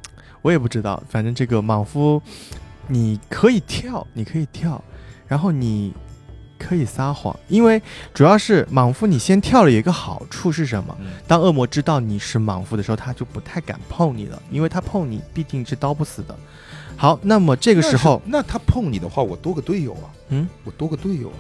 [0.43, 2.20] 我也不知道，反正这个莽夫，
[2.86, 4.82] 你可以跳，你可以跳，
[5.26, 5.93] 然后你
[6.59, 7.80] 可以撒谎，因为
[8.12, 10.97] 主要是莽夫，你先跳了有一个好处是什么？
[11.01, 16.36] 嗯当恶魔知道你是莽夫的时候，他就不太敢碰你了，因为他碰你必定是刀不死的。
[16.97, 21.36] 好，那么这个时候，那那他碰你的话，我多个队友啊，嗯，我多个队友啊。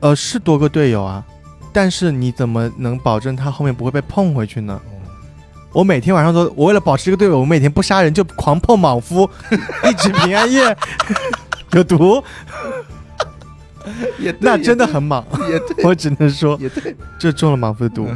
[0.00, 1.24] 呃，是多个队友啊，
[1.72, 4.80] 但是你怎么能保证他后面不会被碰回去呢？
[4.84, 4.92] 哦
[5.76, 9.28] 我每天晚上都，我为了保持这个队友，我每天不杀人就狂碰莽夫，
[9.86, 10.74] 一直平安夜。
[11.72, 12.24] 有毒，
[14.18, 15.22] 也那真的很莽。
[15.50, 18.08] 也对，我只能说，也对，这中了莽夫的毒。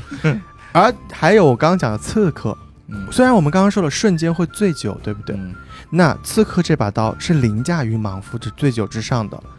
[0.73, 2.57] 而还有我刚刚讲的刺客，
[2.89, 5.37] 嗯虽然我们刚刚说了瞬间会醉酒，对不对？
[5.37, 5.55] 嗯
[5.91, 9.51] 那刺客这把刀是凌驾于莽夫之醉酒之上的嗯。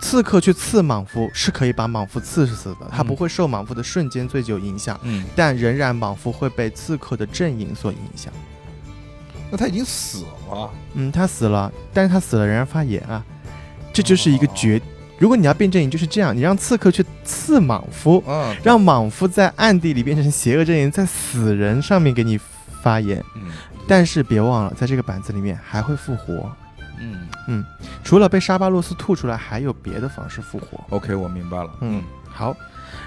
[0.00, 3.06] 刺客去刺莽夫是可以把莽夫刺死的，他嗯。
[3.06, 8.32] 不会受莽夫的瞬间醉酒影响，嗯，但仍然莽夫会被刺客的阵营所影响。
[9.50, 13.24] 那他已经死了，嗯，他死了，但是他死了仍然发炎啊，
[13.92, 14.80] 这就是一个绝。
[15.18, 22.38] 如果你要变阵营，就是这样，你让刺客去刺莽夫，嗯，让莽夫在暗地里变成邪恶阵营，在死人上面给你
[22.80, 23.22] 发言。
[23.34, 23.50] 嗯。
[23.88, 26.50] 但是别忘了，在这个板子里面还会复活，
[27.00, 27.64] 嗯嗯
[28.04, 30.84] 除了被沙巴洛斯吐出来，还有别的方式复活。
[30.90, 32.54] ，OK，我明白了，嗯，好。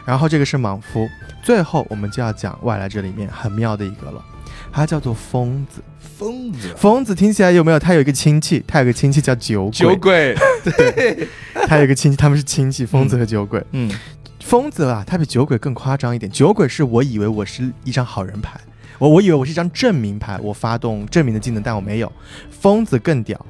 [0.05, 1.07] 然后这个是莽夫，
[1.43, 4.23] 最后我们就要讲外来者里面很妙的一个了，
[4.71, 5.81] 它叫做疯子。
[6.17, 7.79] 疯子，疯子听起来有没有？
[7.79, 11.27] 他有一个亲戚，他有个亲戚叫酒鬼，酒鬼， 对，
[11.67, 13.63] 他有一个亲戚，他们是亲戚，疯子和酒鬼。
[13.71, 13.91] 嗯
[14.39, 16.31] 疯子啊，他比酒鬼更夸张一点。
[16.31, 18.59] 酒鬼是我以为我是一张好人牌，
[18.99, 22.11] 我我以为我是一张证明牌，我发动证明的技能，但我没有。
[22.51, 23.43] 疯子更屌，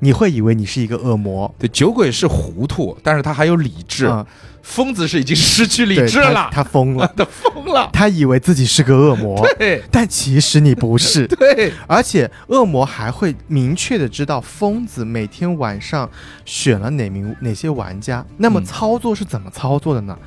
[0.00, 4.26] 你会以为你是一个恶魔，对，酒鬼是糊涂，但是他还有理智，啊。
[4.60, 9.82] 疯子是已经失去理智了，他疯了， 他疯了，他以为自己是个恶魔，对。
[9.90, 11.26] 但其实你不是。
[11.38, 16.10] 对，而且恶魔还会明确的知道疯子每天晚上
[16.44, 18.64] 选了哪名哪些玩家，那么嗯。
[18.64, 20.18] 操作是怎么操作的呢？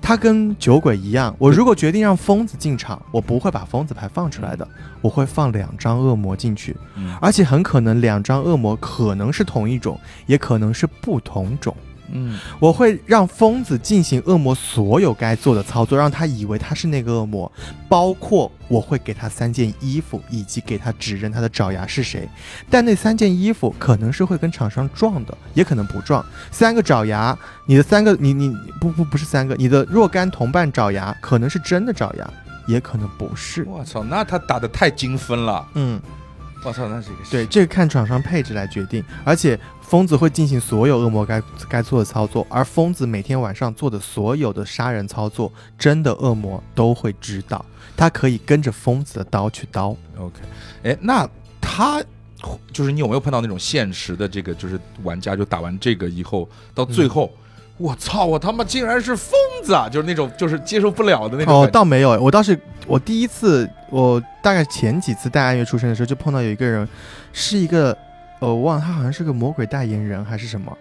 [0.00, 4.66] 他跟酒鬼一样，我如果决定让疯子进场，我不会把疯子牌放出来的，
[5.02, 7.14] 我会放两张恶魔进去，嗯。
[7.20, 11.76] 而且很可能两张恶魔可能是同一种，也可能是不同种。
[12.12, 17.50] 嗯我会让疯子进行恶魔所有该做的操作，让他以为他是那个恶魔，
[17.88, 22.28] 包括我会给他三件衣服，以及给他指认他的爪牙是谁。
[22.70, 26.24] 但那三件衣服可能是会跟厂商撞的，也可能不撞。
[26.50, 27.36] 三个爪牙，
[27.66, 32.30] 你的三个，你你不不不是三个，你的若干同伴爪牙可能是真的爪牙，
[32.66, 33.64] 也可能不是。
[33.64, 36.00] 我操，那他打的太精分了，嗯，
[36.64, 47.64] 我操，那是一个对，这个看厂商配置来决定，而且疯子会进行所有恶魔该该做的操作，而疯子每天晚上做的所有的杀人操作，真的恶魔都会知道，
[47.96, 49.96] 他可以跟着疯子的刀去刀。
[50.18, 50.40] OK，
[50.82, 51.28] 哎，那
[51.60, 52.02] 他
[52.72, 57.32] 就是你有没有碰到那种现实的这个，就是玩家就打完这个以后，到最后，
[57.78, 59.88] 我操，我他妈竟然是疯子啊！
[59.88, 66.86] 就是那种就是接受不了的那种哦，倒没有，我倒是我第一次，我大概前几次带暗月出生的时候，就碰到有一个人，
[67.32, 67.96] 是一个，
[68.40, 70.76] 呃，我忘了他好像是个魔鬼代言人还是什么，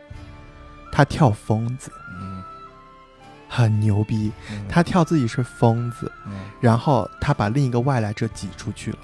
[0.92, 2.44] 他跳疯子，嗯
[3.48, 4.66] 很牛逼，嗯。
[4.68, 6.12] 他跳自己是疯子。
[6.26, 6.34] 嗯。
[6.60, 8.98] 然后他把另一个外来者挤出去了，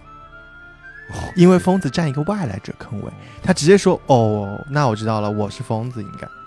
[1.12, 1.16] 哦。
[1.36, 6.28] 因为疯子占一个外来者坑位，他直接说：“哦，那我知道了，我是疯子，应该。
[6.28, 6.43] 嗯，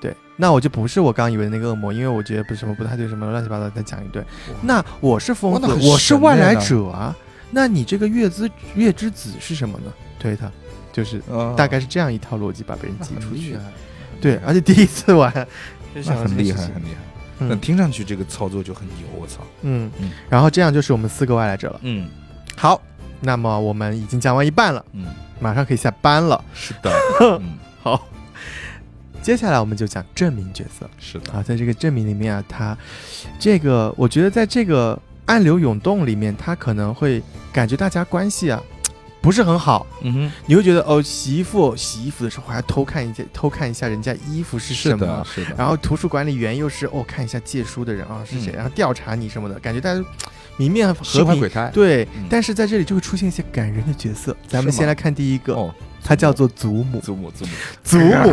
[0.00, 4.22] 对，那我就不是我刚以为的那个恶魔，因为我觉得不是什么不太对，什么乱七八糟再讲一堆。
[4.62, 7.16] 那我是疯子，我是外来者啊，
[7.50, 9.92] 那你这个月之月之子是什么呢？
[10.18, 10.50] 推他，
[10.92, 13.56] 就是嗯大概是这样一套逻辑把别人挤出去。
[14.20, 15.30] 对，而且第一次玩，
[15.94, 17.00] 很厉害，很厉害。
[17.38, 19.42] 那嗯听上去这个操作就很牛，我操。
[19.62, 21.80] 嗯嗯，然后这样就是我们四个外来者了。
[21.82, 22.08] 嗯
[22.56, 22.80] 好，
[23.20, 24.84] 那么我们已经讲完一半了。
[24.92, 25.06] 嗯，
[25.38, 26.44] 马上可以下班了。
[26.52, 26.92] 是的，
[27.40, 28.08] 嗯好，
[29.22, 30.88] 接下来我们就讲证明角色。
[30.98, 32.76] 是的，啊，在这个证明里面啊，他
[33.38, 38.62] 这个我觉得在这个暗流涌动里面，他可能会感觉大家关系啊
[39.20, 45.24] 不是很好，嗯哼，你会觉得哦，洗衣服洗衣服的时候还要偷看一下 偷看一下人家衣服是什么。
[45.34, 45.44] 是的，。
[45.46, 45.56] 是的。
[45.58, 48.54] 然后图书管理员又是哦，看一下借书的人啊是谁，嗯。
[48.54, 50.02] 然后调查你什么的，感觉大家
[50.56, 52.26] 明面和平对，嗯。
[52.30, 54.34] 但是在这里就会出现一些感人的角色。
[54.46, 55.74] 咱们先来看第一个，哦，
[56.08, 57.52] 他叫做祖母，祖母，祖母，
[57.84, 58.24] 祖母。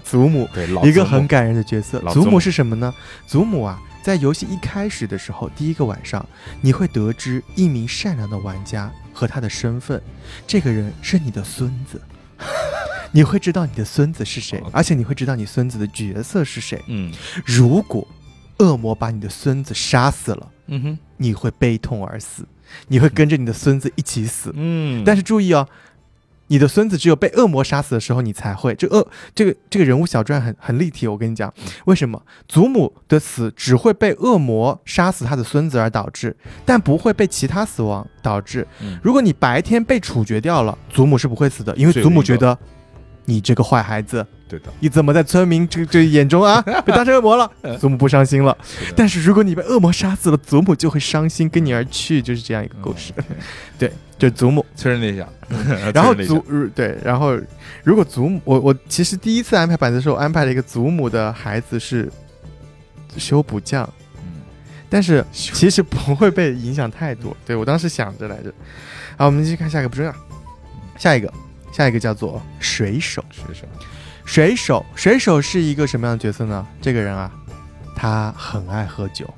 [0.02, 0.48] 祖母，
[0.82, 1.98] 一个很感人的角色。
[1.98, 2.14] 祖母。
[2.14, 2.94] 祖母是什么呢？
[3.26, 6.26] 祖母啊，在游戏一开始的时候，第一个晚上，
[6.62, 10.00] 你会得知一名善良的玩家和他的身份，
[10.46, 12.00] 这个人是你的孙子。
[13.12, 16.82] 你会知道你的孙子是谁而且你会知道你孙子的角色是谁。
[16.86, 17.12] 嗯。
[17.44, 18.08] 如果
[18.58, 22.46] 恶魔把你的孙子杀死了，嗯哼，你会悲痛而死，
[22.86, 24.50] 你会跟着你的孙子一起死。
[24.54, 25.68] 嗯，但是注意哦，
[26.48, 28.74] 你的孙子只有被恶魔杀死的时候，你才会。
[28.74, 31.52] 这恶这个这个人物小传很很立体，我跟你讲，
[31.86, 38.66] 为什么祖母的死只会被恶魔杀死他的孙子而导致，但不会被其他死亡导致。
[38.80, 42.58] 嗯如果你白天被处决掉了，祖母是不会死的，因为祖母觉得
[43.26, 47.50] 你这个坏孩子，对的，你怎么在村民这这眼中啊 被当成恶魔了？
[47.78, 48.56] 祖母不伤心了。
[48.62, 53.12] 是但是如果你被恶魔杀死了，祖母就会伤心，跟你而去，就是这样一个故事。
[53.16, 53.36] 嗯
[53.78, 54.64] 对，就祖母。
[54.76, 55.26] 确认了一下，
[55.94, 57.38] 然后祖呃对，然后
[57.82, 62.10] 如果祖母，我我其实第一次安排板子的时候，安排了一个祖母的孩子是
[63.16, 63.88] 修补匠，
[64.18, 64.42] 嗯
[64.90, 67.36] 但是 其实不会被影响太多。
[67.46, 68.52] 对我当时想着来着。
[69.16, 70.14] 好，我们继续看下一个，不重要。
[70.96, 71.32] 下一个，
[71.72, 73.24] 下一个叫做水手。
[73.30, 73.66] 水手，
[74.24, 76.66] 水手，水手是一个什么样的角色呢？
[76.80, 77.30] 这个人啊，
[77.96, 79.28] 他很爱喝酒。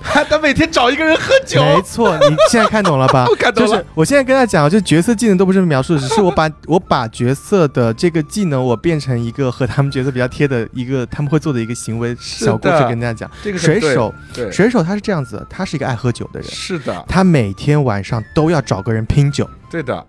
[0.28, 3.26] 他每天找一个人喝酒，没错，你现在看懂了吧？
[3.30, 3.68] 我看懂了。
[3.68, 13.30] 就是我现在跟他讲，就角色技能都不是描述的，只是我把 我把角色的这个技能，我变成一个和他们角色比较贴的一个他们会做的一个行为小故事跟大家讲。
[13.42, 20.06] 这个水手，对，水手他是这样子的，他是一个爱喝酒的人，是的，他每天晚上都要找个人拼酒，对的，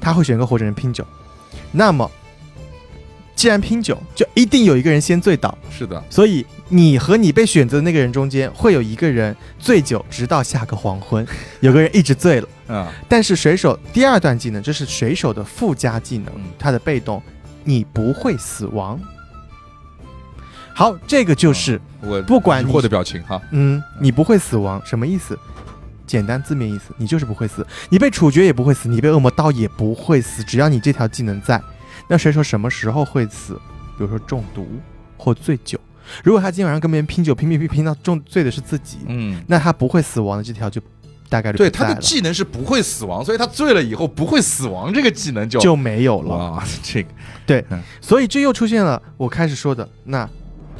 [0.00, 1.04] 他会选个活着人拼酒。
[1.72, 2.10] 那么，
[3.34, 6.44] 既然拼酒，就一定有一个人先醉倒，是的，所以
[6.74, 11.24] 你和你被选择的那个人中间会有一个人醉酒，直到下个黄昏，
[11.60, 12.48] 有个人一直醉了。
[12.68, 17.22] 嗯，但是水手第二段技能，这是水手的附加技能嗯，它的被动，
[17.62, 18.98] 你不会死亡。
[20.72, 25.38] 好，这个就是，我不管你疑惑的表情哈，嗯，你不会死亡，什么意思？
[26.06, 31.60] 简单字面意思，你就是不会死，你被处决也不会死，你被恶魔刀也不会死，只要你这条技能在。
[32.08, 33.60] 那水手什么时候会死？
[33.98, 34.66] 比如说中毒
[35.18, 35.78] 或醉酒。
[36.24, 40.80] 如果他今天晚上跟别人拼酒，拼拼拼拼到中醉的是自己，嗯，那他不会死亡的这条就
[41.28, 46.36] 大概率对，他的技能是不会死亡，所以他醉了以后不会死亡，这个技能就就没有了。
[46.36, 47.08] 哇， 这个
[47.46, 47.64] 对
[48.00, 50.28] 所以这又出现了我开始说的，那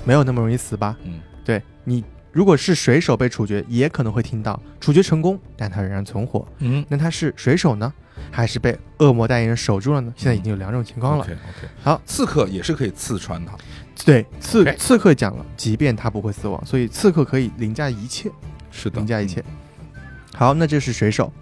[0.05, 0.97] 没有那么容易死吧？
[1.05, 6.47] 嗯，对你如果是水手被处决，也可能会听到处决成功，但他仍然存活。
[6.59, 7.93] 嗯，那他是水手呢，
[8.31, 10.13] 还是被恶魔代言人守住了呢？
[10.17, 11.27] 现在已经有两种情况了。
[11.83, 13.53] 好，刺客也是可以刺穿他，
[14.05, 18.31] 对，刺刺客讲了，即便他不会死亡，所以刺客可以凌驾一切，
[18.71, 19.43] 是的，凌驾一切。
[20.35, 21.33] 好，那这是水手，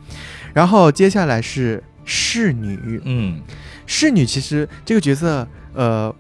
[0.52, 3.00] 然后接下来是侍女。
[3.04, 3.40] 嗯，
[3.86, 6.14] 侍女其实这个角色，呃，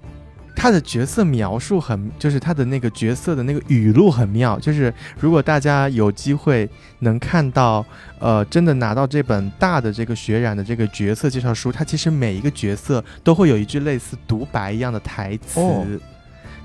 [0.54, 4.58] 她的角色描述很，就是她的那个角色的那个语录很妙。
[4.60, 6.70] 就是如果大家有机会
[7.00, 7.84] 能看到，
[8.20, 15.84] 呃，真的拿到这本大的这个血染的这个角色介绍书，它其实每一个角色都会有一句类似独白一样的台词，哦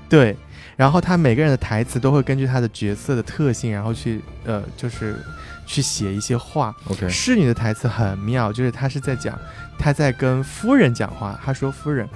[0.08, 0.36] 对。
[0.76, 5.16] 然后他每个人的台词都会根据他的角色的特性，然后去呃，就是
[5.64, 6.74] 去写一些话。
[6.90, 9.38] OK，侍女的台词很妙，就是她是在讲，
[9.78, 11.40] 她在跟夫人讲话。
[11.42, 12.06] 她说：“夫人，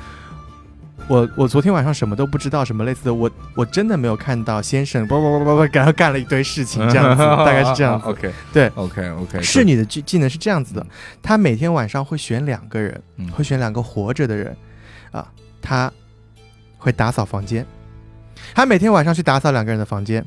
[1.09, 8.09] 我我昨天晚上什么都不知道，什么类似的，我我真的没有看到先生不不不不不，然后干了一堆事情，这样子，大概是这样子。
[8.13, 10.87] OK，对，OK OK， 侍女的技技能是这样子的，
[11.23, 14.55] 她每天晚上会选两个人，嗯会选两个活着的人，
[15.13, 15.27] 啊，
[15.63, 15.91] 她
[16.77, 17.67] 会打扫房间，
[18.55, 20.25] 她每天晚上去打扫两个人的房间，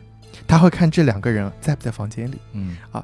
[0.47, 2.37] 他会看这两个人在不在房间里。
[2.53, 3.03] 嗯啊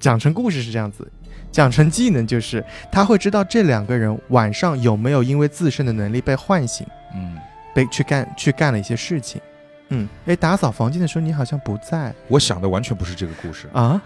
[0.00, 1.10] 讲成故事是这样子，
[1.50, 2.62] 讲成技能就是
[2.92, 7.38] 他会知道这两个人晚上有没有因为自身的能力被唤醒，嗯，
[7.74, 9.40] 被去干去干了一些事情。
[9.88, 14.00] 嗯，哎，打扫房间的时候你好像不在我想的完全不是这个故事，啊？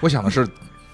[0.00, 0.44] 我想的是，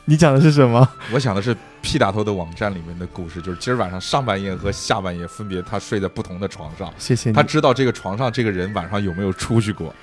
[0.07, 0.87] 你讲的是什么？
[1.13, 9.95] 我想的是 P 打头的网站里面的故事，就是今儿晚上上半夜和下半夜分别他睡在不同的床上，谢谢你他，知道这个床上这个人晚上有没有出去过。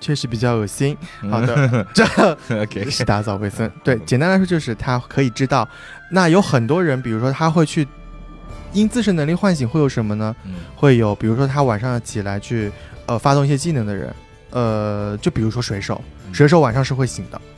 [0.00, 0.96] 确实比较恶心。
[1.22, 3.68] 嗯好的， 这是打扫卫生。
[3.82, 5.68] 对，简单来说就是他可以知道，
[6.12, 7.84] 那有很多人，比如说他会去
[8.72, 10.36] 因自身能力唤醒，会有什么呢？
[10.44, 12.70] 嗯会有，比如说他晚上要起来去
[13.06, 14.14] 呃发动一些技能的人，
[14.50, 17.40] 呃，就比如说水手，嗯水手晚上是会醒的，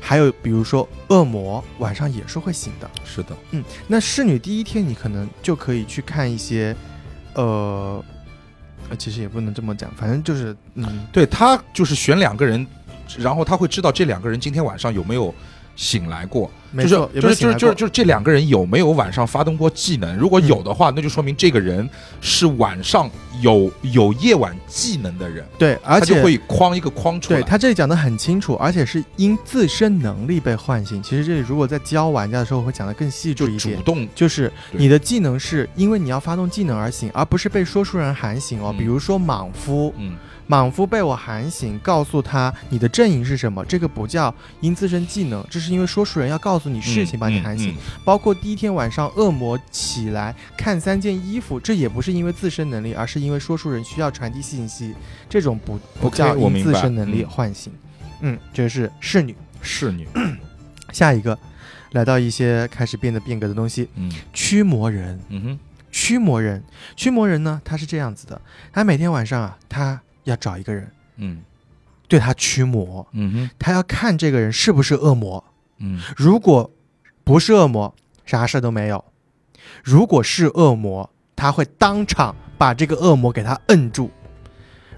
[0.00, 2.90] 还有比如说恶魔晚上也是会醒的。
[3.04, 6.74] 是的，嗯，那侍女第一天你可能就可以去看一些，
[7.34, 8.02] 呃，
[8.88, 12.66] 呃其实也不能这么讲，反正就是嗯，对他就是选两个人，
[13.18, 15.34] 然后他会知道这两个人今天晚上有没有
[15.80, 20.14] 醒来过，就是没错，就是就是就是这两个人有没有晚上发动过技能？
[20.14, 21.88] 如果有的话，那就说明这个人
[22.20, 23.10] 是晚上
[23.40, 27.40] 有有夜晚技能的人，对，而且他就会框一个框出来。
[27.40, 31.02] 对他这里讲的很清楚，而且是因自身能力被唤醒。
[31.02, 33.76] 其实这里如果在教玩家的时候会讲的更细就致一点。
[33.78, 38.74] 主动就是你的技能是因为你要发动技能而醒，而不是被说书人喊醒哦。
[38.76, 40.14] 嗯比如说莽夫，嗯
[40.50, 47.70] 莽夫被我喊醒，告诉他你的阵营是什么，这个不叫因自身技能，这是因为说书人要告诉你事情，把你喊醒。
[47.70, 54.92] 嗯包括第一天晚上恶魔起来看三件衣服，这也不是因为自身能力，而是因为说书人需要传递信息，
[55.28, 57.72] 这种不不叫因自身能力嗯唤醒。
[58.22, 59.36] 嗯，这是侍女。
[59.62, 60.08] 侍女，
[60.90, 61.38] 下一个，
[61.92, 65.20] 来到一些开始变得变革的东西，嗯驱魔人。
[65.28, 65.58] 嗯哼，
[65.92, 66.64] 驱魔人，
[66.96, 68.40] 驱魔人呢，他是这样子的，
[68.72, 71.42] 他每天晚上啊，他要找一个人嗯
[72.08, 75.44] 对他驱魔，嗯哼，他要看这个人是不是恶魔。
[75.78, 76.70] 嗯如果
[77.24, 77.94] 不是恶魔，
[78.26, 79.04] 啥事都没有。
[79.84, 84.10] 如果是恶魔，他会当场把这个恶魔给他摁住。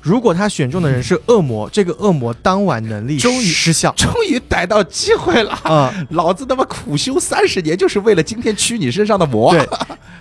[0.02, 3.94] 如果他选中的人是恶魔，这个恶魔当晚能力终于失效。
[3.96, 9.52] 终于逮到机会了，啊、老子他妈苦修三十年，就是为了今天驱你身上的魔。
[9.52, 9.66] 对，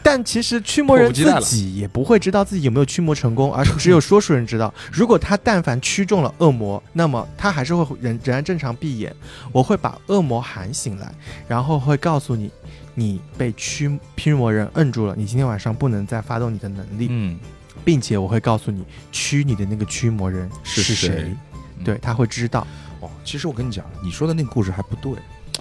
[0.03, 4.71] 但其实驱魔人自己也不会知道自己有没有驱魔成功，而是 只有说书人知道。
[4.91, 9.11] 如果他但凡驱中了恶魔，那么他还是会仍仍然正常闭眼。
[9.51, 11.11] 我会把恶魔喊醒来，
[11.47, 12.51] 然后会告诉你，
[12.93, 17.39] 你被驱驱魔人摁住了，你今天晚上不能再发动你的能力，嗯，
[17.83, 21.35] 并且我会告诉你驱你的那个驱魔人是是谁。
[21.83, 22.65] 对，他会知道。
[22.99, 25.13] 哦，其实我跟你讲，你说的那个故事还不对。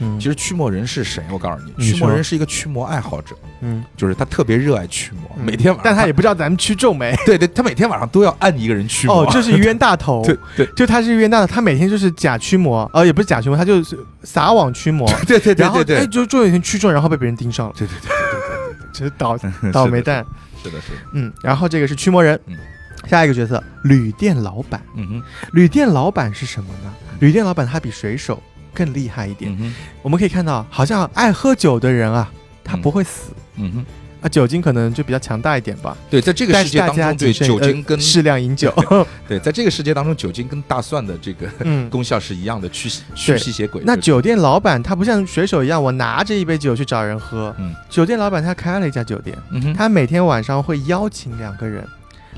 [0.02, 1.22] 嗯，其实驱魔人是谁？
[1.30, 7.14] 我告诉你，驱魔人是一个驱魔爱好者，嗯，就是他特别热爱驱魔，嗯每天晚上，但他也不知道咱们驱皱没。
[7.26, 9.24] 对对，他每天晚上都要按一个人驱魔。
[9.24, 10.22] 哦，这是冤大头。
[10.26, 18.10] 对对就他是冤大头，他每天就是假驱魔，呃，也不是假驱魔，他就是撒网驱魔， 对对对然后哎，对对，就终有一天驱中，然后被别人盯上了，对对对
[18.92, 19.38] 这是倒，
[19.72, 20.24] 倒霉蛋。
[20.62, 22.56] 是的，是的，嗯，然后这个是驱魔人嗯，
[23.08, 24.82] 下一个角色旅店老板。
[24.96, 26.92] 嗯哼，旅店老板是什么呢？
[27.20, 28.42] 旅店老板他比水手
[28.74, 29.52] 更厉害一点。
[29.52, 32.30] 嗯哼，我们可以看到，好像爱喝酒的人啊，
[32.62, 33.32] 他不会死。
[33.56, 33.86] 嗯哼，
[34.20, 35.96] 啊，酒精可能就比较强大一点吧。
[36.10, 38.72] 对，在这个世界当中，对酒精跟呃适量饮酒。
[39.26, 43.82] 对，在这个世界当中，酒精跟大蒜的这个嗯， 功效是一样的，驱驱吸血鬼。
[43.84, 47.54] 那酒店老板他不像水手一样，我拿着一杯酒去找人喝。
[47.58, 51.86] 嗯酒店老板他开了一家酒店，嗯，他每天晚上会邀请两个人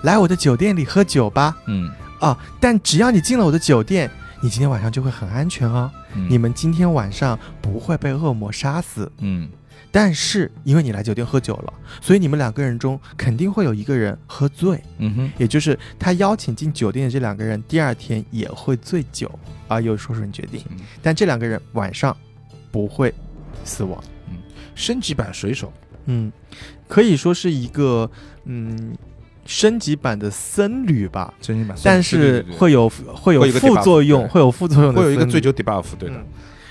[0.02, 1.56] 来我的酒店里喝酒吧。
[1.66, 4.10] 嗯，啊，但只要你进了我的酒店，
[4.40, 5.90] 你今天晚上就会很安全哦。
[6.14, 9.10] 嗯你们今天晚上不会被恶魔杀死。
[9.20, 9.48] 嗯
[9.94, 19.30] 但是因为你来酒店喝酒了，所以你们两个人中肯定会有一个人喝醉，嗯哼，也就是他邀请进酒店的这两个人，第二天也会醉酒，
[19.68, 20.62] 啊，由说书人决定。
[20.70, 22.16] 嗯但这两个人晚上
[22.70, 23.12] 不会
[23.64, 24.02] 死亡。
[24.30, 24.38] 嗯。
[24.74, 25.70] 升级版水手，
[26.06, 26.32] 嗯，
[26.88, 28.10] 可以说是一个
[28.44, 28.96] 嗯
[29.44, 36.16] 升级版的僧侣吧，升级版，但是会有会有副作用，会有副作用会有一个醉酒 debuff，对的。
[36.16, 36.24] 嗯。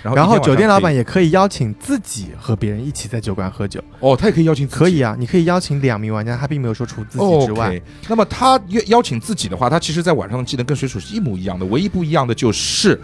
[0.03, 7.79] 然后酒店老板也可以邀请自己和别人一起在酒馆喝酒，哦，他也可以邀请自己可以啊，你可以邀请两名玩家，他并没有说除自己之外。
[8.07, 12.99] 那么他邀邀请自己的话，他其实在晚上的技能跟水手是一模一样的，唯一不一样的就是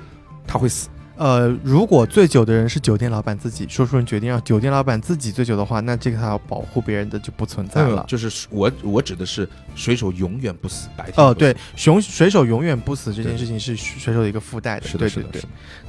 [0.48, 0.88] 他会死。
[1.18, 8.06] 呃，如果醉酒的人是酒店老板自己，说书人决定让酒店老板自己醉酒的话，那这个他要保护别人的就不存在了。
[8.08, 15.42] 就是我我指的是水手永远不死，白天哦，对，，熊水手永远不死这件事情是水手的一个附带的，对对对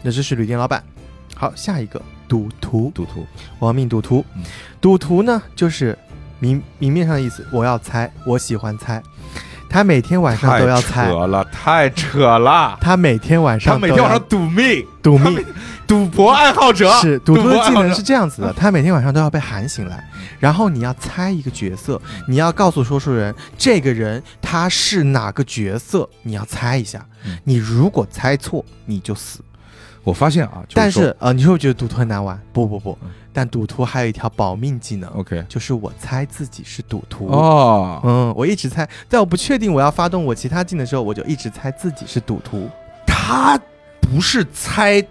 [0.02, 0.82] 那这是旅店老板。
[1.34, 3.24] 好，下一个赌徒，赌徒，
[3.60, 4.42] 亡命赌徒嗯。
[4.80, 5.96] 赌徒呢，就是
[6.40, 9.02] 明明面上的意思，我要猜，我喜欢猜。
[9.68, 12.78] 他每天晚上都要猜，扯了，太扯了。
[12.80, 15.44] 他每天晚上他每天晚上赌命，赌命，
[15.86, 16.90] 赌博爱好者。
[17.00, 20.02] 是赌徒的技能是这样子的，他每天晚上都要被喊醒来，
[20.38, 27.04] 然后你要猜一个角色，你要告诉说书人这个人他是哪个角色，你要猜一下。
[27.24, 27.38] 嗯。
[27.44, 29.40] 你如果猜错，你就死。
[30.04, 32.40] 我发现啊，就但是呃，你会不会觉得赌徒很难玩？
[32.52, 37.26] 不不不嗯，但赌徒还有一条保命技能，OK 就是我猜自己是赌徒。
[37.28, 42.68] 哦，嗯，我一直猜，在我不确定我要发动我其他技能的时候，我就一直猜自己是赌徒。
[43.06, 43.60] 他
[44.00, 45.04] 不是猜，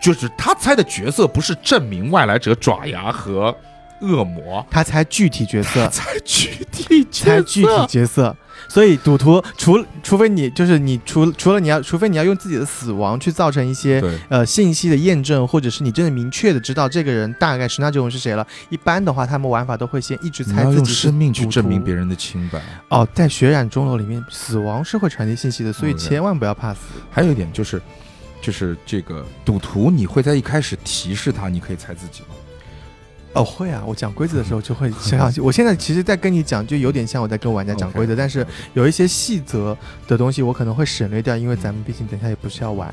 [0.00, 3.54] 就是他猜的角色不是证明外来者爪牙和
[4.00, 8.36] 恶魔，他猜具体角色，猜具体角色猜具体角色。
[8.70, 18.46] 所以赌徒除除非你就是你除除了你要，除非你要用自己的死亡去造成一些，呃信息的验证，或者是你真的明确的知道这个人大概十拿九稳是谁了。
[18.68, 22.62] 一般的话，他们玩法都会先一直猜自己是生命去证明别人的清白。
[22.90, 26.80] 哦，在血染钟楼里面，死亡是会传递信息的，所以千万不要怕死。
[27.10, 27.82] 还有一点就是，
[28.40, 32.36] 就是这个赌徒，你会在一开始提示他，你可以猜自己吗？
[33.32, 39.76] 哦，会啊，我讲规则的时候就会想想，我现在其实，在跟你讲，就有点像我在跟玩家讲规则但是有一些细则
[40.08, 42.92] 的东西，我可能会省略掉，因为咱们毕竟等一下也不是要玩。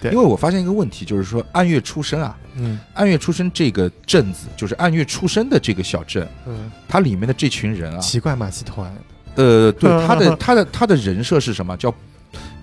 [0.00, 0.12] 对。
[0.12, 2.78] 因为我发现一个问题，就是说按月出生啊，嗯。
[2.92, 8.94] 按月出生这个镇子，就是按月出生的这个小镇，嗯，它里面的这群人啊，奇怪马戏团，
[9.34, 11.76] 呃，对他的 他的他的人设是什么？
[11.76, 11.92] 叫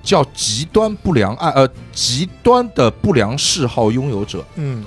[0.01, 4.81] 叫极端不良爱呃极端的不良嗜好拥有者，嗯。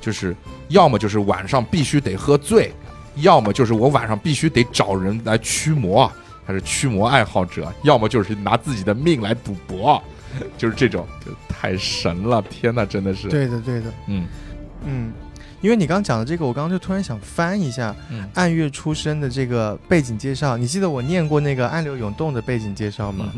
[0.00, 0.34] 就是
[0.70, 2.72] 要么就是晚上必须得喝醉，
[3.16, 6.10] 要么就是我晚上必须得找人来驱魔，
[6.46, 10.02] 他是驱魔爱好者，要么就是拿自己的命来赌博，
[10.56, 12.42] 就是这种，就太神了！
[12.48, 14.26] 天哪，真的是，对的对的，嗯
[14.84, 15.12] 嗯。
[15.60, 20.56] 因为你刚刚讲的这个，我刚刚就突然想翻一下嗯，暗月出生的这个背景介绍。
[20.56, 23.30] 你记得我念过那个暗流涌动的背景介绍吗？